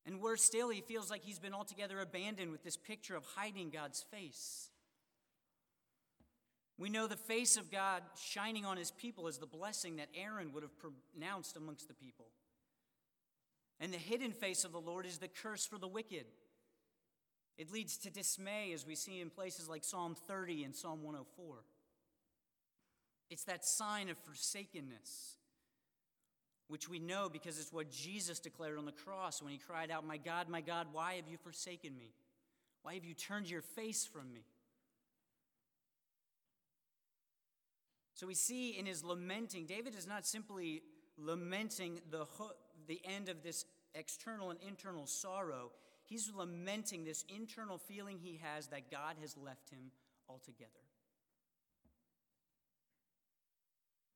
And 0.05 0.21
worse 0.21 0.43
still, 0.43 0.69
he 0.69 0.81
feels 0.81 1.09
like 1.09 1.23
he's 1.23 1.39
been 1.39 1.53
altogether 1.53 1.99
abandoned 1.99 2.51
with 2.51 2.63
this 2.63 2.77
picture 2.77 3.15
of 3.15 3.23
hiding 3.35 3.69
God's 3.69 4.03
face. 4.11 4.69
We 6.77 6.89
know 6.89 7.07
the 7.07 7.15
face 7.15 7.57
of 7.57 7.71
God 7.71 8.01
shining 8.19 8.65
on 8.65 8.77
his 8.77 8.91
people 8.91 9.27
is 9.27 9.37
the 9.37 9.45
blessing 9.45 9.97
that 9.97 10.07
Aaron 10.15 10.51
would 10.53 10.63
have 10.63 10.71
pronounced 10.79 11.55
amongst 11.55 11.87
the 11.87 11.93
people. 11.93 12.27
And 13.81 13.91
the 13.91 13.97
hidden 13.97 14.31
face 14.31 14.63
of 14.63 14.71
the 14.71 14.79
Lord 14.79 15.07
is 15.07 15.17
the 15.17 15.27
curse 15.27 15.65
for 15.65 15.79
the 15.79 15.87
wicked. 15.87 16.25
It 17.57 17.71
leads 17.71 17.97
to 17.97 18.11
dismay, 18.11 18.71
as 18.73 18.85
we 18.85 18.93
see 18.95 19.19
in 19.19 19.31
places 19.31 19.67
like 19.67 19.83
Psalm 19.83 20.15
30 20.27 20.63
and 20.63 20.75
Psalm 20.75 21.03
104. 21.03 21.63
It's 23.31 23.43
that 23.45 23.65
sign 23.65 24.09
of 24.09 24.17
forsakenness, 24.19 25.37
which 26.67 26.87
we 26.87 26.99
know 26.99 27.27
because 27.27 27.59
it's 27.59 27.73
what 27.73 27.89
Jesus 27.89 28.39
declared 28.39 28.77
on 28.77 28.85
the 28.85 28.91
cross 28.91 29.41
when 29.41 29.51
he 29.51 29.57
cried 29.57 29.89
out, 29.89 30.05
My 30.05 30.17
God, 30.17 30.47
my 30.47 30.61
God, 30.61 30.87
why 30.91 31.15
have 31.15 31.27
you 31.27 31.37
forsaken 31.37 31.97
me? 31.97 32.13
Why 32.83 32.93
have 32.93 33.05
you 33.05 33.15
turned 33.15 33.49
your 33.49 33.61
face 33.61 34.05
from 34.05 34.31
me? 34.31 34.45
So 38.13 38.27
we 38.27 38.35
see 38.35 38.77
in 38.77 38.85
his 38.85 39.03
lamenting, 39.03 39.65
David 39.65 39.95
is 39.95 40.05
not 40.05 40.27
simply 40.27 40.83
lamenting 41.17 42.01
the, 42.09 42.25
the 42.91 43.01
end 43.05 43.29
of 43.29 43.41
this 43.41 43.63
external 43.95 44.49
and 44.49 44.59
internal 44.67 45.07
sorrow, 45.07 45.71
he's 46.03 46.29
lamenting 46.35 47.05
this 47.05 47.23
internal 47.33 47.77
feeling 47.77 48.19
he 48.19 48.37
has 48.43 48.67
that 48.67 48.91
God 48.91 49.15
has 49.21 49.37
left 49.37 49.69
him 49.69 49.91
altogether. 50.27 50.69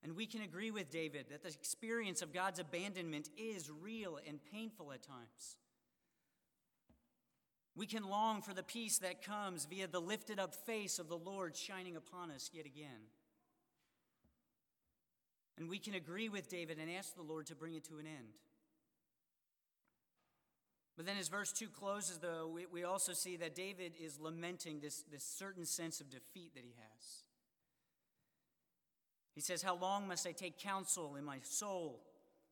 And 0.04 0.14
we 0.14 0.26
can 0.26 0.42
agree 0.42 0.72
with 0.72 0.92
David 0.92 1.28
that 1.30 1.42
the 1.42 1.48
experience 1.48 2.22
of 2.22 2.34
God's 2.34 2.60
abandonment 2.60 3.30
is 3.38 3.72
real 3.72 4.20
and 4.28 4.40
painful 4.52 4.92
at 4.92 5.02
times. 5.02 5.56
We 7.78 7.88
can 7.88 8.04
long 8.04 8.42
for 8.42 8.54
the 8.54 8.62
peace 8.62 8.98
that 8.98 9.26
comes 9.26 9.66
via 9.66 9.88
the 9.88 10.02
lifted 10.02 10.38
up 10.38 10.54
face 10.54 11.00
of 11.00 11.08
the 11.08 11.18
Lord 11.18 11.56
shining 11.56 11.96
upon 11.96 12.30
us 12.30 12.52
yet 12.54 12.66
again. 12.66 13.08
And 15.58 15.70
we 15.70 15.80
can 15.80 15.94
agree 15.94 16.28
with 16.28 16.50
David 16.50 16.78
and 16.78 16.92
ask 16.92 17.16
the 17.16 17.22
Lord 17.22 17.46
to 17.46 17.56
bring 17.56 17.76
it 17.76 17.86
to 17.86 18.00
an 18.00 18.06
end. 18.06 18.34
But 20.96 21.06
then 21.06 21.18
as 21.18 21.28
verse 21.28 21.52
2 21.52 21.68
closes, 21.68 22.20
though, 22.20 22.48
we, 22.48 22.66
we 22.68 22.84
also 22.84 23.12
see 23.12 23.36
that 23.38 23.54
David 23.54 23.94
is 24.02 24.20
lamenting 24.20 24.80
this, 24.80 25.04
this 25.12 25.24
certain 25.24 25.66
sense 25.66 26.00
of 26.00 26.10
defeat 26.10 26.54
that 26.56 26.64
he 26.64 26.74
has. 26.78 27.24
He 29.34 29.42
says, 29.42 29.62
How 29.62 29.76
long 29.76 30.08
must 30.08 30.26
I 30.26 30.32
take 30.32 30.58
counsel 30.58 31.18
in 31.18 31.26
my 31.26 31.40
soul 31.42 32.02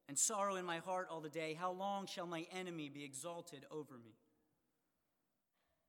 and 0.10 0.18
sorrow 0.18 0.58
in 0.58 0.66
my 0.66 0.80
heart 0.80 1.08
all 1.10 1.22
the 1.22 1.30
day? 1.30 1.58
How 1.58 1.72
long 1.72 2.06
shall 2.06 2.28
my 2.28 2.46
enemy 2.52 2.90
be 2.90 3.06
exalted 3.06 3.66
over 3.72 3.94
me? 3.94 4.18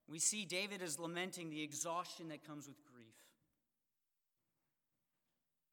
We 0.06 0.20
see 0.20 0.44
David 0.44 0.82
is 0.82 1.00
lamenting 1.00 1.50
the 1.50 1.62
exhaustion 1.62 2.28
that 2.28 2.46
comes 2.46 2.68
with 2.68 2.76
grief. 2.84 3.06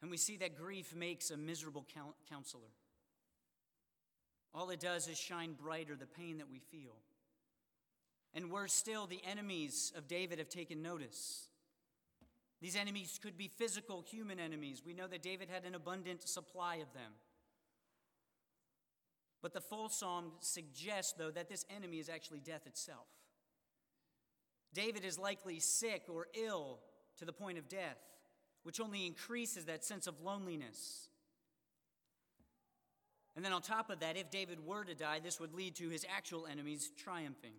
And 0.01 0.09
we 0.09 0.17
see 0.17 0.37
that 0.37 0.57
grief 0.57 0.95
makes 0.95 1.29
a 1.29 1.37
miserable 1.37 1.85
counselor. 2.27 2.71
All 4.53 4.69
it 4.69 4.79
does 4.79 5.07
is 5.07 5.17
shine 5.17 5.53
brighter 5.53 5.95
the 5.95 6.05
pain 6.05 6.37
that 6.37 6.49
we 6.49 6.59
feel. 6.59 6.95
And 8.33 8.51
worse 8.51 8.73
still, 8.73 9.07
the 9.07 9.21
enemies 9.29 9.91
of 9.95 10.07
David 10.07 10.39
have 10.39 10.49
taken 10.49 10.81
notice. 10.81 11.47
These 12.61 12.75
enemies 12.75 13.19
could 13.21 13.37
be 13.37 13.47
physical, 13.47 14.01
human 14.01 14.39
enemies. 14.39 14.83
We 14.85 14.93
know 14.93 15.07
that 15.07 15.23
David 15.23 15.49
had 15.49 15.65
an 15.65 15.75
abundant 15.75 16.27
supply 16.27 16.75
of 16.75 16.93
them. 16.93 17.13
But 19.41 19.53
the 19.53 19.61
full 19.61 19.89
psalm 19.89 20.33
suggests, 20.39 21.13
though, 21.13 21.31
that 21.31 21.49
this 21.49 21.65
enemy 21.75 21.97
is 21.97 22.09
actually 22.09 22.39
death 22.39 22.67
itself. 22.67 23.07
David 24.73 25.03
is 25.03 25.17
likely 25.17 25.59
sick 25.59 26.03
or 26.07 26.27
ill 26.33 26.79
to 27.17 27.25
the 27.25 27.33
point 27.33 27.57
of 27.57 27.67
death, 27.67 27.97
which 28.63 28.79
only 28.79 29.07
increases 29.07 29.65
that 29.65 29.83
sense 29.83 30.07
of 30.07 30.21
loneliness. 30.21 31.09
And 33.35 33.45
then 33.45 33.53
on 33.53 33.61
top 33.61 33.89
of 33.89 34.01
that, 34.01 34.17
if 34.17 34.29
David 34.29 34.65
were 34.65 34.83
to 34.83 34.93
die, 34.93 35.19
this 35.23 35.39
would 35.39 35.53
lead 35.53 35.75
to 35.75 35.89
his 35.89 36.05
actual 36.13 36.47
enemies 36.47 36.91
triumphing. 36.97 37.53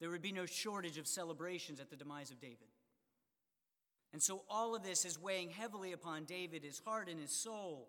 There 0.00 0.10
would 0.10 0.22
be 0.22 0.32
no 0.32 0.46
shortage 0.46 0.98
of 0.98 1.06
celebrations 1.06 1.80
at 1.80 1.90
the 1.90 1.96
demise 1.96 2.30
of 2.30 2.40
David. 2.40 2.68
And 4.12 4.22
so 4.22 4.42
all 4.48 4.74
of 4.74 4.82
this 4.82 5.04
is 5.04 5.20
weighing 5.20 5.50
heavily 5.50 5.92
upon 5.92 6.24
David, 6.24 6.62
his 6.64 6.80
heart 6.84 7.08
and 7.08 7.20
his 7.20 7.32
soul. 7.32 7.88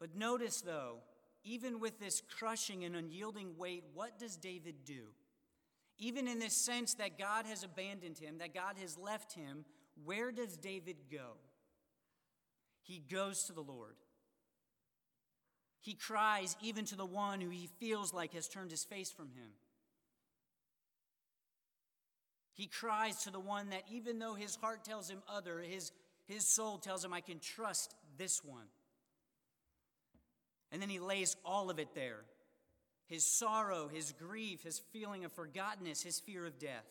But 0.00 0.16
notice, 0.16 0.62
though, 0.62 0.98
even 1.44 1.80
with 1.80 2.00
this 2.00 2.22
crushing 2.38 2.84
and 2.84 2.96
unyielding 2.96 3.56
weight, 3.58 3.84
what 3.94 4.18
does 4.18 4.36
David 4.36 4.84
do? 4.84 5.08
Even 5.98 6.26
in 6.26 6.38
this 6.38 6.56
sense 6.56 6.94
that 6.94 7.18
God 7.18 7.46
has 7.46 7.62
abandoned 7.62 8.18
him, 8.18 8.38
that 8.38 8.54
God 8.54 8.76
has 8.80 8.96
left 8.96 9.34
him, 9.34 9.64
where 10.04 10.32
does 10.32 10.56
David 10.56 10.96
go? 11.10 11.36
He 12.82 12.98
goes 12.98 13.44
to 13.44 13.52
the 13.52 13.60
Lord. 13.60 13.96
He 15.82 15.94
cries 15.94 16.56
even 16.62 16.84
to 16.86 16.96
the 16.96 17.04
one 17.04 17.40
who 17.40 17.50
he 17.50 17.68
feels 17.78 18.14
like 18.14 18.34
has 18.34 18.48
turned 18.48 18.70
his 18.70 18.84
face 18.84 19.10
from 19.10 19.26
him. 19.26 19.50
He 22.54 22.66
cries 22.66 23.24
to 23.24 23.30
the 23.30 23.40
one 23.40 23.70
that 23.70 23.82
even 23.90 24.18
though 24.18 24.34
his 24.34 24.54
heart 24.56 24.84
tells 24.84 25.10
him 25.10 25.22
other, 25.28 25.58
his, 25.58 25.90
his 26.28 26.46
soul 26.46 26.78
tells 26.78 27.04
him, 27.04 27.12
I 27.12 27.20
can 27.20 27.40
trust 27.40 27.94
this 28.16 28.44
one. 28.44 28.66
And 30.70 30.80
then 30.80 30.88
he 30.88 31.00
lays 31.00 31.36
all 31.44 31.68
of 31.68 31.78
it 31.78 31.94
there 31.94 32.24
his 33.08 33.26
sorrow, 33.26 33.88
his 33.92 34.12
grief, 34.12 34.62
his 34.62 34.78
feeling 34.78 35.26
of 35.26 35.34
forgottenness, 35.34 36.02
his 36.02 36.18
fear 36.18 36.46
of 36.46 36.58
death. 36.58 36.86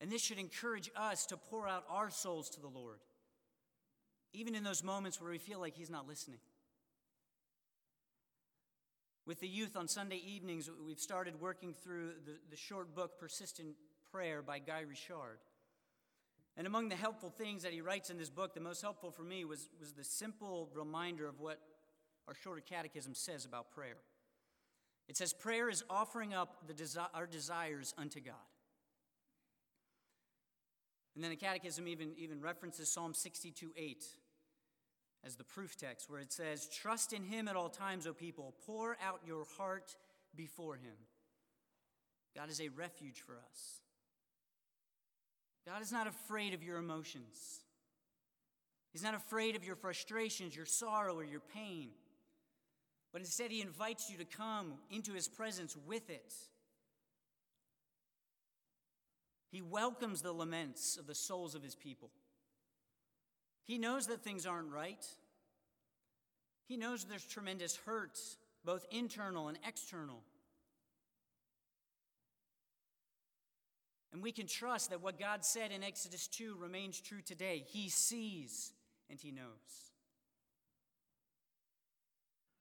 And 0.00 0.10
this 0.10 0.22
should 0.22 0.38
encourage 0.38 0.90
us 0.96 1.26
to 1.26 1.36
pour 1.36 1.68
out 1.68 1.84
our 1.90 2.08
souls 2.08 2.48
to 2.50 2.60
the 2.60 2.68
Lord, 2.68 3.00
even 4.32 4.54
in 4.54 4.64
those 4.64 4.82
moments 4.82 5.20
where 5.20 5.30
we 5.30 5.38
feel 5.38 5.60
like 5.60 5.76
He's 5.76 5.90
not 5.90 6.06
listening. 6.06 6.38
With 9.26 9.40
the 9.40 9.48
youth 9.48 9.76
on 9.76 9.86
Sunday 9.86 10.20
evenings, 10.26 10.68
we've 10.84 10.98
started 10.98 11.40
working 11.40 11.74
through 11.84 12.12
the, 12.24 12.32
the 12.50 12.56
short 12.56 12.94
book 12.94 13.18
Persistent 13.18 13.76
Prayer 14.10 14.42
by 14.42 14.58
Guy 14.58 14.80
Richard. 14.80 15.38
And 16.56 16.66
among 16.66 16.88
the 16.88 16.96
helpful 16.96 17.30
things 17.30 17.62
that 17.62 17.72
he 17.72 17.80
writes 17.80 18.10
in 18.10 18.18
this 18.18 18.28
book, 18.28 18.54
the 18.54 18.60
most 18.60 18.82
helpful 18.82 19.10
for 19.10 19.22
me 19.22 19.44
was, 19.44 19.68
was 19.78 19.92
the 19.92 20.04
simple 20.04 20.68
reminder 20.74 21.28
of 21.28 21.38
what 21.38 21.60
our 22.26 22.34
shorter 22.34 22.60
catechism 22.60 23.14
says 23.14 23.44
about 23.44 23.70
prayer. 23.70 23.98
It 25.08 25.16
says, 25.16 25.32
Prayer 25.32 25.68
is 25.68 25.84
offering 25.88 26.34
up 26.34 26.68
desi- 26.74 27.08
our 27.14 27.26
desires 27.26 27.94
unto 27.96 28.20
God. 28.20 28.34
And 31.20 31.24
then 31.26 31.32
the 31.32 31.36
Catechism 31.36 31.86
even, 31.86 32.14
even 32.16 32.40
references 32.40 32.90
Psalm 32.90 33.12
62 33.12 33.72
8 33.76 34.06
as 35.22 35.36
the 35.36 35.44
proof 35.44 35.76
text, 35.76 36.08
where 36.08 36.18
it 36.18 36.32
says, 36.32 36.66
Trust 36.66 37.12
in 37.12 37.24
him 37.24 37.46
at 37.46 37.56
all 37.56 37.68
times, 37.68 38.06
O 38.06 38.14
people. 38.14 38.54
Pour 38.64 38.96
out 39.06 39.20
your 39.26 39.44
heart 39.58 39.94
before 40.34 40.76
him. 40.76 40.94
God 42.34 42.48
is 42.48 42.58
a 42.58 42.68
refuge 42.68 43.20
for 43.20 43.34
us. 43.34 43.82
God 45.66 45.82
is 45.82 45.92
not 45.92 46.06
afraid 46.06 46.54
of 46.54 46.62
your 46.62 46.78
emotions. 46.78 47.60
He's 48.90 49.02
not 49.02 49.14
afraid 49.14 49.56
of 49.56 49.64
your 49.66 49.76
frustrations, 49.76 50.56
your 50.56 50.64
sorrow, 50.64 51.16
or 51.16 51.24
your 51.24 51.42
pain. 51.54 51.90
But 53.12 53.20
instead, 53.20 53.50
He 53.50 53.60
invites 53.60 54.08
you 54.08 54.16
to 54.16 54.24
come 54.24 54.72
into 54.90 55.12
His 55.12 55.28
presence 55.28 55.76
with 55.86 56.08
it. 56.08 56.32
He 59.50 59.62
welcomes 59.62 60.22
the 60.22 60.32
laments 60.32 60.96
of 60.96 61.06
the 61.06 61.14
souls 61.14 61.54
of 61.54 61.62
His 61.62 61.74
people. 61.74 62.10
He 63.64 63.78
knows 63.78 64.06
that 64.06 64.22
things 64.22 64.46
aren't 64.46 64.72
right. 64.72 65.04
He 66.66 66.76
knows 66.76 67.04
there's 67.04 67.24
tremendous 67.24 67.76
hurt, 67.84 68.18
both 68.64 68.86
internal 68.90 69.48
and 69.48 69.58
external. 69.66 70.22
And 74.12 74.22
we 74.22 74.32
can 74.32 74.46
trust 74.46 74.90
that 74.90 75.02
what 75.02 75.18
God 75.18 75.44
said 75.44 75.70
in 75.72 75.82
Exodus 75.82 76.26
2 76.28 76.56
remains 76.58 77.00
true 77.00 77.22
today. 77.24 77.64
He 77.68 77.88
sees 77.88 78.72
and 79.08 79.20
He 79.20 79.30
knows. 79.30 79.92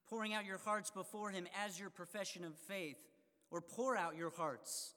Pouring 0.09 0.33
out 0.33 0.45
your 0.45 0.57
hearts 0.57 0.89
before 0.89 1.29
Him 1.29 1.47
as 1.63 1.79
your 1.79 1.91
profession 1.91 2.43
of 2.43 2.55
faith, 2.55 2.97
or 3.51 3.61
pour 3.61 3.95
out 3.95 4.15
your 4.15 4.31
hearts 4.31 4.93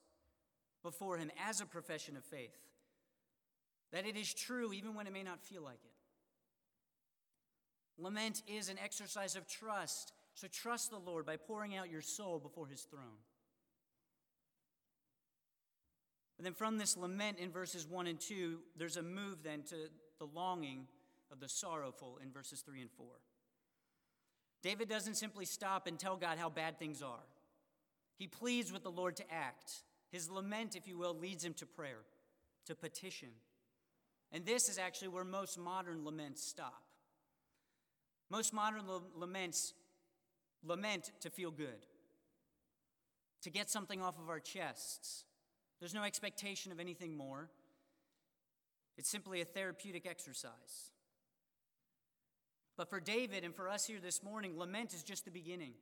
before 0.83 1.17
Him 1.17 1.31
as 1.49 1.61
a 1.61 1.67
profession 1.67 2.17
of 2.17 2.25
faith. 2.25 2.57
That 3.93 4.07
it 4.07 4.17
is 4.17 4.33
true 4.33 4.73
even 4.73 4.95
when 4.95 5.07
it 5.07 5.13
may 5.13 5.23
not 5.23 5.41
feel 5.41 5.63
like 5.63 5.81
it. 5.85 5.93
Lament 8.03 8.43
is 8.47 8.69
an 8.69 8.79
exercise 8.83 9.37
of 9.37 9.47
trust, 9.47 10.13
so 10.35 10.47
trust 10.49 10.91
the 10.91 10.99
Lord 10.99 11.27
by 11.27 11.37
pouring 11.37 11.77
out 11.77 11.91
your 11.91 12.01
soul 12.01 12.39
before 12.39 12.67
His 12.67 12.83
throne. 12.83 13.21
And 16.39 16.47
then 16.47 16.55
from 16.55 16.79
this 16.79 16.97
lament 16.97 17.39
in 17.39 17.53
verses 17.53 17.87
1 17.87 18.07
and 18.07 18.19
2, 18.19 18.59
there's 18.77 18.97
a 18.97 19.03
move 19.03 19.45
then 19.45 19.63
to 19.65 19.77
the 20.19 20.27
longing 20.27 20.87
of 21.31 21.39
the 21.39 21.49
sorrowful 21.49 22.19
in 22.23 22.33
verses 22.33 22.63
3 22.63 22.81
and 22.81 22.91
4. 22.91 23.07
David 24.63 24.89
doesn't 24.89 25.15
simply 25.15 25.45
stop 25.45 25.87
and 25.87 25.99
tell 25.99 26.17
God 26.17 26.39
how 26.39 26.49
bad 26.49 26.79
things 26.79 27.03
are. 27.03 27.27
He 28.17 28.27
pleads 28.27 28.73
with 28.73 28.83
the 28.83 28.91
Lord 28.91 29.17
to 29.17 29.25
act. 29.33 29.73
His 30.13 30.31
lament, 30.31 30.77
if 30.77 30.87
you 30.87 30.97
will, 30.97 31.15
leads 31.15 31.45
him 31.45 31.55
to 31.55 31.67
prayer, 31.67 32.05
to 32.67 32.77
petition. 32.77 33.31
And 34.31 34.47
this 34.47 34.69
is 34.69 34.79
actually 34.79 35.09
where 35.09 35.25
most 35.25 35.59
modern 35.59 36.05
laments 36.05 36.45
stop. 36.45 36.85
Most 38.31 38.53
modern 38.53 38.83
laments 39.17 39.75
lament 40.63 41.11
to 41.21 41.31
feel 41.31 41.51
good, 41.51 41.87
to 43.43 43.51
get 43.51 43.69
something 43.69 44.01
off 44.01 44.19
of 44.19 44.29
our 44.29 44.39
chests, 44.39 45.25
there's 45.83 45.95
no 45.95 46.05
expectation 46.05 46.71
of 46.71 46.79
anything 46.79 47.17
more. 47.17 47.51
It's 48.97 49.09
simply 49.09 49.41
a 49.41 49.45
therapeutic 49.45 50.07
exercise. 50.07 50.93
But 52.77 52.89
for 52.89 53.01
David 53.01 53.43
and 53.43 53.53
for 53.53 53.69
us 53.69 53.85
here 53.85 53.99
this 54.01 54.23
morning, 54.23 54.57
lament 54.57 54.95
is 54.95 55.03
just 55.03 55.25
the 55.25 55.33
beginning. 55.33 55.73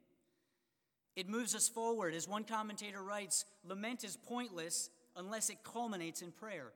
It 1.16 1.28
moves 1.28 1.54
us 1.54 1.68
forward. 1.68 2.14
As 2.14 2.28
one 2.28 2.44
commentator 2.44 3.02
writes, 3.02 3.44
lament 3.64 4.04
is 4.04 4.16
pointless 4.16 4.90
unless 5.16 5.50
it 5.50 5.64
culminates 5.64 6.22
in 6.22 6.32
prayer. 6.32 6.72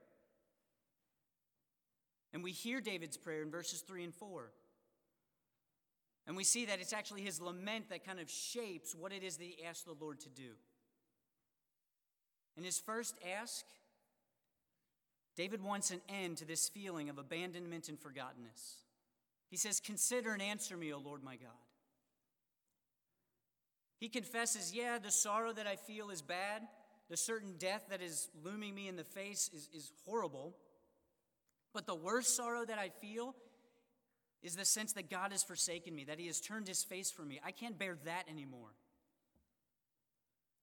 And 2.33 2.43
we 2.43 2.51
hear 2.51 2.81
David's 2.81 3.17
prayer 3.17 3.43
in 3.43 3.51
verses 3.51 3.81
3 3.81 4.05
and 4.05 4.15
4. 4.15 4.51
And 6.27 6.37
we 6.37 6.45
see 6.45 6.67
that 6.67 6.81
it's 6.81 6.93
actually 6.93 7.23
his 7.23 7.41
lament 7.41 7.91
that 7.91 8.05
kind 8.05 8.19
of 8.19 8.31
shapes 8.31 8.95
what 8.95 9.13
it 9.13 9.23
is 9.23 9.37
that 9.37 9.45
he 9.45 9.65
asks 9.65 9.85
the 9.85 9.95
Lord 10.01 10.21
to 10.21 10.29
do. 10.29 10.51
In 12.57 12.65
his 12.65 12.79
first 12.79 13.17
ask, 13.41 13.65
David 15.37 15.63
wants 15.63 15.91
an 15.91 16.01
end 16.09 16.39
to 16.39 16.45
this 16.45 16.69
feeling 16.69 17.09
of 17.09 17.19
abandonment 17.19 17.89
and 17.89 17.99
forgottenness. 18.01 18.83
He 19.51 19.57
says, 19.57 19.81
Consider 19.81 20.33
and 20.33 20.43
answer 20.43 20.77
me, 20.77 20.93
O 20.93 20.99
Lord 20.99 21.23
my 21.23 21.37
God. 21.37 21.51
He 24.05 24.11
confesses, 24.11 24.75
Yeah, 24.75 24.99
the 24.99 25.11
sorrow 25.11 25.55
that 25.55 25.67
I 25.67 25.77
feel 25.77 26.11
is 26.11 26.21
bad. 26.21 26.61
The 27.09 27.17
certain 27.17 27.55
death 27.57 27.87
that 27.89 28.03
is 28.03 28.29
looming 28.45 28.75
me 28.75 28.87
in 28.87 28.97
the 28.97 29.05
face 29.05 29.49
is, 29.51 29.71
is 29.73 29.93
horrible. 30.05 30.55
But 31.73 31.87
the 31.87 31.95
worst 31.95 32.37
sorrow 32.37 32.67
that 32.67 32.79
I 32.79 32.91
feel 32.91 33.35
is 34.43 34.57
the 34.57 34.67
sense 34.67 34.93
that 34.93 35.09
God 35.09 35.33
has 35.33 35.43
forsaken 35.43 35.95
me, 35.95 36.05
that 36.05 36.19
He 36.19 36.27
has 36.27 36.39
turned 36.39 36.69
His 36.69 36.83
face 36.85 37.11
from 37.11 37.29
me. 37.29 37.41
I 37.43 37.51
can't 37.51 37.79
bear 37.79 37.97
that 38.05 38.25
anymore. 38.29 38.75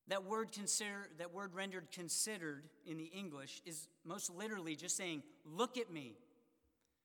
That 0.08 0.23
word 0.23 0.51
consider, 0.51 1.10
that 1.17 1.34
word 1.34 1.56
rendered 1.56 1.91
considered 1.91 2.65
in 2.86 2.97
the 2.97 3.06
English 3.06 3.63
is 3.65 3.88
most 4.06 4.30
literally 4.30 4.75
just 4.75 4.95
saying, 4.95 5.23
look 5.45 5.80
at 5.80 5.91
me, 5.91 6.13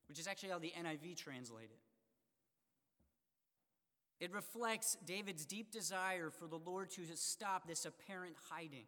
which 0.07 0.19
is 0.19 0.27
actually 0.27 0.51
how 0.51 0.59
the 0.59 0.75
NIV 0.79 1.17
translates 1.17 1.73
it. 1.73 1.86
It 4.19 4.33
reflects 4.33 4.97
David's 5.05 5.45
deep 5.45 5.71
desire 5.71 6.31
for 6.31 6.47
the 6.47 6.59
Lord 6.59 6.91
to 6.93 7.03
stop 7.15 7.67
this 7.67 7.85
apparent 7.85 8.35
hiding 8.51 8.87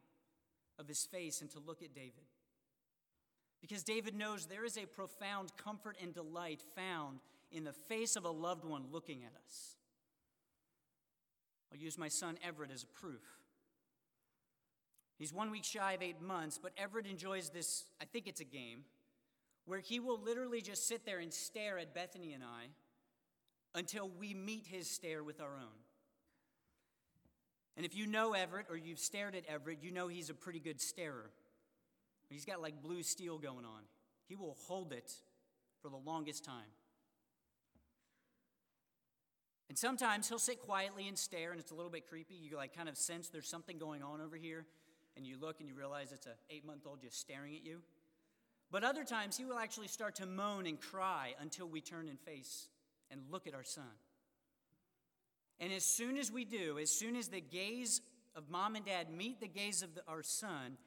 of 0.79 0.89
his 0.89 1.05
face 1.05 1.41
and 1.43 1.51
to 1.51 1.59
look 1.59 1.83
at 1.83 1.95
David. 1.95 2.25
Because 3.61 3.83
David 3.83 4.15
knows 4.15 4.47
there 4.47 4.65
is 4.65 4.79
a 4.79 4.87
profound 4.87 5.53
comfort 5.57 5.97
and 6.01 6.15
delight 6.15 6.63
found 6.75 7.19
in 7.51 7.65
the 7.65 7.73
face 7.73 8.17
of 8.17 8.25
a 8.25 8.31
loved 8.31 8.65
one 8.65 8.85
looking 8.91 9.25
at 9.25 9.33
us. 9.45 9.75
I'll 11.73 11.79
use 11.79 11.99
my 11.99 12.09
son 12.09 12.39
Everett 12.43 12.71
as 12.71 12.85
a 12.85 12.87
proof. 12.87 13.23
He's 15.19 15.35
one 15.35 15.51
week 15.51 15.65
shy 15.65 15.93
of 15.93 16.03
eight 16.03 16.23
months, 16.23 16.59
but 16.63 16.73
Everett 16.79 17.07
enjoys 17.07 17.51
this, 17.51 17.85
I 18.01 18.05
think 18.05 18.27
it's 18.27 18.41
a 18.41 18.45
game, 18.45 18.85
where 19.67 19.81
he 19.81 19.99
will 20.01 20.19
literally 20.19 20.63
just 20.63 20.87
sit 20.87 21.05
there 21.05 21.19
and 21.19 21.35
stare 21.35 21.79
at 21.79 21.93
Bethany 21.93 22.33
and 22.33 22.45
I 22.45 22.69
until 23.79 24.11
we 24.19 24.35
meet 24.35 24.67
his 24.67 24.91
stare 24.91 25.23
with 25.23 25.41
our 25.41 25.57
own. 25.57 25.79
And 27.77 27.87
if 27.87 27.95
you 27.95 28.09
know 28.09 28.33
Everett 28.33 28.67
or 28.69 28.77
you've 28.77 28.99
stared 28.99 29.37
at 29.37 29.45
Everett, 29.47 29.79
you 29.83 29.93
know 29.93 30.09
he's 30.09 30.31
a 30.31 30.35
pretty 30.35 30.59
good 30.59 30.81
starer. 30.81 31.31
He's 32.29 32.45
got 32.45 32.61
like 32.61 32.83
blue 32.83 33.05
steel 33.05 33.39
going 33.39 33.65
on. 33.65 33.83
He 34.29 34.35
will 34.35 34.57
hold 34.67 34.93
it 34.93 35.13
for 35.81 35.89
the 35.89 35.97
longest 35.97 36.45
time. 36.45 36.73
And 39.69 39.79
sometimes 39.79 40.29
he'll 40.29 40.41
sit 40.41 40.61
quietly 40.61 41.07
and 41.07 41.17
stare, 41.17 41.53
and 41.53 41.61
it's 41.61 41.71
a 41.71 41.75
little 41.75 41.91
bit 41.91 42.09
creepy. 42.09 42.35
You 42.35 42.57
like 42.57 42.75
kind 42.75 42.89
of 42.89 42.97
sense 42.97 43.29
there's 43.29 43.49
something 43.49 43.79
going 43.79 44.03
on 44.03 44.21
over 44.21 44.37
here 44.37 44.67
and 45.17 45.25
you 45.25 45.37
look 45.41 45.61
and 45.61 45.69
you 45.69 45.75
realize 45.75 46.11
it's 46.11 46.27
an 46.27 46.33
eight 46.51 46.67
month 46.67 46.85
old 46.85 47.01
just 47.01 47.21
staring 47.21 47.55
at 47.55 47.65
you. 47.65 47.81
But 48.73 48.83
other 48.83 49.05
times, 49.05 49.37
he 49.37 49.45
will 49.45 49.59
actually 49.59 49.89
start 49.89 50.17
to 50.17 50.27
moan 50.27 50.67
and 50.67 50.81
cry 50.81 51.35
until 51.41 51.69
we 51.69 51.81
turn 51.81 52.09
and 52.09 52.19
face 52.19 52.69
and 53.11 53.21
look 53.31 53.47
at 53.47 53.55
our 53.55 53.65
son. 53.65 53.85
And 55.61 55.73
as 55.73 55.85
soon 55.85 56.17
as 56.17 56.31
we 56.31 56.45
do, 56.45 56.79
as 56.79 56.91
soon 56.91 57.17
as 57.17 57.29
the 57.29 57.41
gaze 57.41 58.01
of 58.37 58.49
mom 58.49 58.77
and 58.77 58.85
dad 58.85 59.11
meet 59.11 59.41
the 59.41 59.49
gaze 59.49 59.83
of 59.83 59.95
the, 59.95 60.03
our 60.07 60.23
son, 60.23 60.79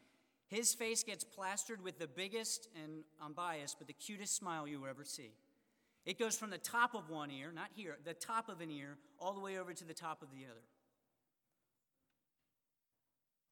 his 0.47 0.73
face 0.73 1.03
gets 1.03 1.23
plastered 1.23 1.81
with 1.81 1.99
the 1.99 2.07
biggest, 2.07 2.67
and 2.81 3.03
I'm 3.21 3.33
biased, 3.33 3.77
but 3.77 3.87
the 3.87 3.93
cutest 3.93 4.35
smile 4.35 4.67
you 4.67 4.81
will 4.81 4.89
ever 4.89 5.03
see. 5.03 5.31
It 6.05 6.17
goes 6.17 6.37
from 6.37 6.49
the 6.49 6.57
top 6.57 6.95
of 6.95 7.09
one 7.09 7.31
ear, 7.31 7.51
not 7.53 7.69
here, 7.75 7.97
the 8.03 8.13
top 8.13 8.49
of 8.49 8.59
an 8.59 8.71
ear, 8.71 8.97
all 9.19 9.33
the 9.33 9.39
way 9.39 9.59
over 9.59 9.73
to 9.73 9.85
the 9.85 9.93
top 9.93 10.21
of 10.21 10.29
the 10.31 10.45
other. 10.45 10.61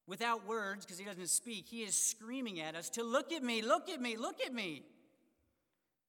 Without 0.08 0.47
words, 0.47 0.86
because 0.86 0.97
he 0.97 1.05
doesn't 1.05 1.29
speak, 1.29 1.67
he 1.69 1.84
is 1.84 1.95
screaming 1.95 2.60
at 2.60 2.75
us 2.75 2.89
to 2.89 3.03
look 3.03 3.32
at 3.32 3.43
me, 3.43 3.62
look 3.62 3.89
at 3.89 4.01
me, 4.01 4.17
look 4.17 4.41
at 4.43 4.53
me. 4.53 4.84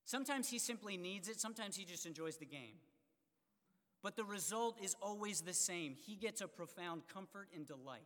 Sometimes 0.04 0.48
he 0.48 0.58
simply 0.58 0.96
needs 0.96 1.28
it, 1.28 1.40
sometimes 1.40 1.76
he 1.76 1.84
just 1.84 2.06
enjoys 2.06 2.36
the 2.36 2.46
game. 2.46 2.76
But 4.02 4.16
the 4.16 4.24
result 4.24 4.78
is 4.82 4.96
always 5.02 5.42
the 5.42 5.52
same. 5.52 5.94
He 5.94 6.16
gets 6.16 6.40
a 6.40 6.48
profound 6.48 7.02
comfort 7.12 7.48
and 7.54 7.66
delight 7.66 8.00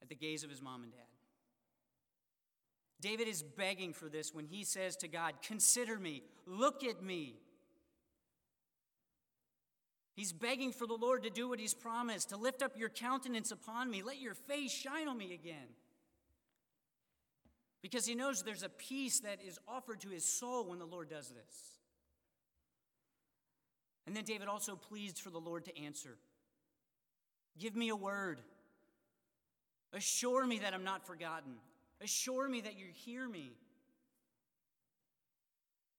at 0.00 0.08
the 0.08 0.14
gaze 0.14 0.42
of 0.42 0.50
his 0.50 0.62
mom 0.62 0.82
and 0.82 0.92
dad. 0.92 1.00
David 3.00 3.28
is 3.28 3.42
begging 3.42 3.92
for 3.92 4.08
this 4.08 4.32
when 4.34 4.46
he 4.46 4.64
says 4.64 4.96
to 4.96 5.08
God, 5.08 5.34
Consider 5.46 5.98
me, 5.98 6.22
look 6.46 6.82
at 6.82 7.02
me. 7.02 7.34
He's 10.14 10.32
begging 10.32 10.72
for 10.72 10.86
the 10.86 10.94
Lord 10.94 11.24
to 11.24 11.30
do 11.30 11.48
what 11.48 11.58
he's 11.58 11.74
promised, 11.74 12.28
to 12.30 12.36
lift 12.36 12.62
up 12.62 12.78
your 12.78 12.88
countenance 12.88 13.50
upon 13.50 13.90
me, 13.90 14.02
let 14.02 14.20
your 14.20 14.34
face 14.34 14.72
shine 14.72 15.08
on 15.08 15.18
me 15.18 15.34
again. 15.34 15.66
Because 17.84 18.06
he 18.06 18.14
knows 18.14 18.42
there's 18.42 18.62
a 18.62 18.70
peace 18.70 19.20
that 19.20 19.40
is 19.46 19.58
offered 19.68 20.00
to 20.00 20.08
his 20.08 20.24
soul 20.24 20.64
when 20.70 20.78
the 20.78 20.86
Lord 20.86 21.10
does 21.10 21.28
this. 21.28 21.80
And 24.06 24.16
then 24.16 24.24
David 24.24 24.48
also 24.48 24.74
pleads 24.74 25.20
for 25.20 25.28
the 25.28 25.38
Lord 25.38 25.66
to 25.66 25.78
answer. 25.78 26.16
Give 27.58 27.76
me 27.76 27.90
a 27.90 27.96
word. 27.96 28.40
Assure 29.92 30.46
me 30.46 30.60
that 30.60 30.72
I'm 30.72 30.82
not 30.82 31.06
forgotten. 31.06 31.56
Assure 32.00 32.48
me 32.48 32.62
that 32.62 32.78
you 32.78 32.86
hear 32.90 33.28
me. 33.28 33.52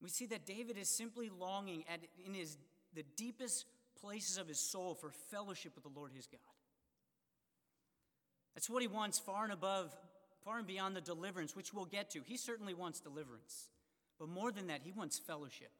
We 0.02 0.08
see 0.08 0.26
that 0.26 0.44
David 0.44 0.76
is 0.76 0.88
simply 0.88 1.30
longing 1.30 1.84
at, 1.88 2.00
in 2.26 2.34
his, 2.34 2.58
the 2.94 3.04
deepest 3.16 3.64
places 4.00 4.38
of 4.38 4.48
his 4.48 4.58
soul 4.58 4.96
for 4.96 5.12
fellowship 5.30 5.76
with 5.76 5.84
the 5.84 5.96
Lord 5.96 6.10
his 6.12 6.26
God. 6.26 6.40
That's 8.56 8.68
what 8.68 8.82
he 8.82 8.88
wants 8.88 9.20
far 9.20 9.44
and 9.44 9.52
above, 9.52 9.96
far 10.46 10.58
and 10.58 10.66
beyond 10.66 10.94
the 10.94 11.00
deliverance, 11.00 11.56
which 11.56 11.74
we'll 11.74 11.84
get 11.84 12.08
to. 12.10 12.20
He 12.24 12.36
certainly 12.36 12.72
wants 12.72 13.00
deliverance. 13.00 13.68
But 14.18 14.28
more 14.28 14.52
than 14.52 14.68
that, 14.68 14.82
he 14.84 14.92
wants 14.92 15.18
fellowship. 15.18 15.72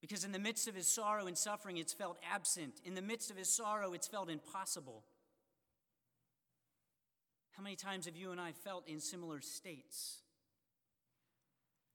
Because 0.00 0.24
in 0.24 0.32
the 0.32 0.38
midst 0.38 0.66
of 0.66 0.74
his 0.74 0.88
sorrow 0.88 1.26
and 1.26 1.36
suffering, 1.36 1.76
it's 1.76 1.92
felt 1.92 2.18
absent. 2.32 2.80
In 2.84 2.94
the 2.94 3.02
midst 3.02 3.30
of 3.30 3.36
his 3.36 3.54
sorrow, 3.54 3.92
it's 3.92 4.08
felt 4.08 4.30
impossible. 4.30 5.04
How 7.50 7.62
many 7.62 7.76
times 7.76 8.06
have 8.06 8.16
you 8.16 8.32
and 8.32 8.40
I 8.40 8.52
felt 8.52 8.88
in 8.88 9.00
similar 9.00 9.40
states? 9.40 10.22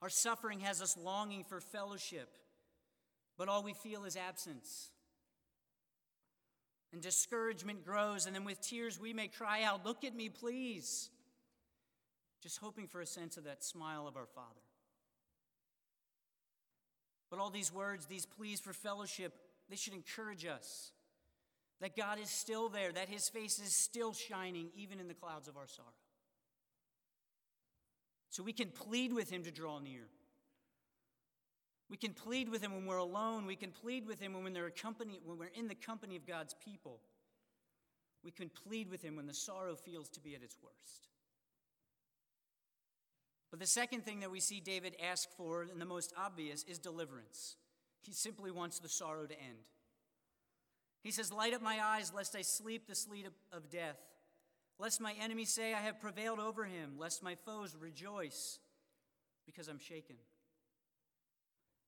Our 0.04 0.10
suffering 0.10 0.60
has 0.60 0.82
us 0.82 0.98
longing 0.98 1.46
for 1.46 1.62
fellowship, 1.62 2.30
but 3.38 3.48
all 3.48 3.64
we 3.64 3.74
feel 3.74 4.04
is 4.04 4.16
absence. 4.16 4.92
And 6.94 7.02
discouragement 7.02 7.84
grows, 7.84 8.28
and 8.28 8.36
then 8.36 8.46
with 8.46 8.62
tears 8.62 9.00
we 9.00 9.14
may 9.14 9.28
cry 9.28 9.64
out, 9.64 9.86
Look 9.86 10.04
at 10.04 10.16
me, 10.16 10.30
please. 10.30 11.10
Just 12.42 12.60
hoping 12.60 12.88
for 12.88 13.02
a 13.02 13.06
sense 13.06 13.36
of 13.36 13.46
that 13.46 13.64
smile 13.64 14.08
of 14.08 14.16
our 14.16 14.28
Father. 14.28 14.62
But 17.32 17.40
all 17.40 17.50
these 17.50 17.74
words, 17.74 18.06
these 18.06 18.28
pleas 18.28 18.60
for 18.60 18.74
fellowship, 18.74 19.34
they 19.70 19.76
should 19.76 19.94
encourage 19.94 20.46
us 20.46 20.92
that 21.82 21.96
God 21.96 22.20
is 22.20 22.30
still 22.30 22.70
there, 22.70 22.92
that 22.92 23.10
his 23.10 23.28
face 23.28 23.60
is 23.60 23.76
still 23.76 24.14
shining, 24.14 24.70
even 24.76 25.00
in 25.00 25.08
the 25.08 25.14
clouds 25.16 25.48
of 25.48 25.58
our 25.58 25.68
sorrow. 25.68 25.88
So 28.30 28.44
we 28.44 28.54
can 28.54 28.70
plead 28.70 29.14
with 29.14 29.32
him 29.32 29.44
to 29.44 29.52
draw 29.52 29.80
near. 29.80 30.04
We 31.94 31.98
can 31.98 32.14
plead 32.14 32.50
with 32.50 32.64
him 32.64 32.74
when 32.74 32.88
we're 32.88 32.98
alone. 32.98 33.46
We 33.46 33.56
can 33.56 33.70
plead 33.70 34.08
with 34.08 34.20
him 34.20 34.34
when, 34.34 34.58
company, 34.72 35.20
when 35.24 35.38
we're 35.38 35.52
in 35.54 35.68
the 35.68 35.76
company 35.76 36.16
of 36.16 36.26
God's 36.26 36.56
people. 36.56 37.00
We 38.24 38.32
can 38.32 38.50
plead 38.50 38.90
with 38.90 39.04
him 39.04 39.16
when 39.16 39.28
the 39.28 39.34
sorrow 39.36 39.76
feels 39.76 40.10
to 40.10 40.20
be 40.20 40.34
at 40.34 40.42
its 40.42 40.58
worst. 40.60 41.10
But 43.52 43.60
the 43.60 43.68
second 43.68 44.06
thing 44.06 44.22
that 44.22 44.32
we 44.32 44.40
see 44.40 44.60
David 44.60 44.96
ask 45.08 45.30
for, 45.38 45.62
and 45.62 45.80
the 45.80 45.86
most 45.86 46.14
obvious, 46.18 46.64
is 46.64 46.80
deliverance. 46.80 47.58
He 48.02 48.12
simply 48.12 48.50
wants 48.50 48.80
the 48.80 48.90
sorrow 48.90 49.28
to 49.28 49.40
end. 49.40 49.68
He 51.04 51.12
says, 51.12 51.32
Light 51.32 51.54
up 51.54 51.62
my 51.62 51.78
eyes, 51.80 52.12
lest 52.12 52.36
I 52.36 52.42
sleep 52.42 52.88
the 52.88 52.96
sleep 52.96 53.28
of 53.52 53.70
death, 53.70 54.00
lest 54.80 55.00
my 55.00 55.14
enemies 55.22 55.54
say 55.54 55.76
I 55.76 55.82
have 55.82 56.02
prevailed 56.02 56.40
over 56.40 56.66
him, 56.66 56.96
lest 56.98 57.22
my 57.22 57.36
foes 57.36 57.78
rejoice 57.80 58.58
because 59.46 59.68
I'm 59.68 59.78
shaken. 59.78 60.16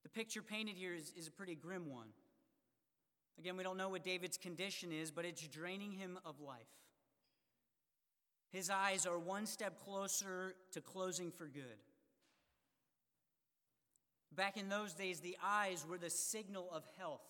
The 0.06 0.10
picture 0.10 0.40
painted 0.40 0.76
here 0.76 0.94
is, 0.94 1.12
is 1.18 1.26
a 1.26 1.32
pretty 1.32 1.56
grim 1.56 1.90
one. 1.90 2.06
Again, 3.40 3.56
we 3.56 3.64
don't 3.64 3.76
know 3.76 3.88
what 3.88 4.04
David's 4.04 4.38
condition 4.38 4.92
is, 4.92 5.10
but 5.10 5.24
it's 5.24 5.44
draining 5.48 5.90
him 5.90 6.16
of 6.24 6.40
life. 6.40 6.60
His 8.52 8.70
eyes 8.70 9.04
are 9.04 9.18
one 9.18 9.46
step 9.46 9.80
closer 9.84 10.54
to 10.70 10.80
closing 10.80 11.32
for 11.32 11.48
good. 11.48 11.82
Back 14.32 14.56
in 14.56 14.68
those 14.68 14.94
days, 14.94 15.18
the 15.18 15.36
eyes 15.44 15.84
were 15.90 15.98
the 15.98 16.08
signal 16.08 16.70
of 16.72 16.84
health. 16.98 17.26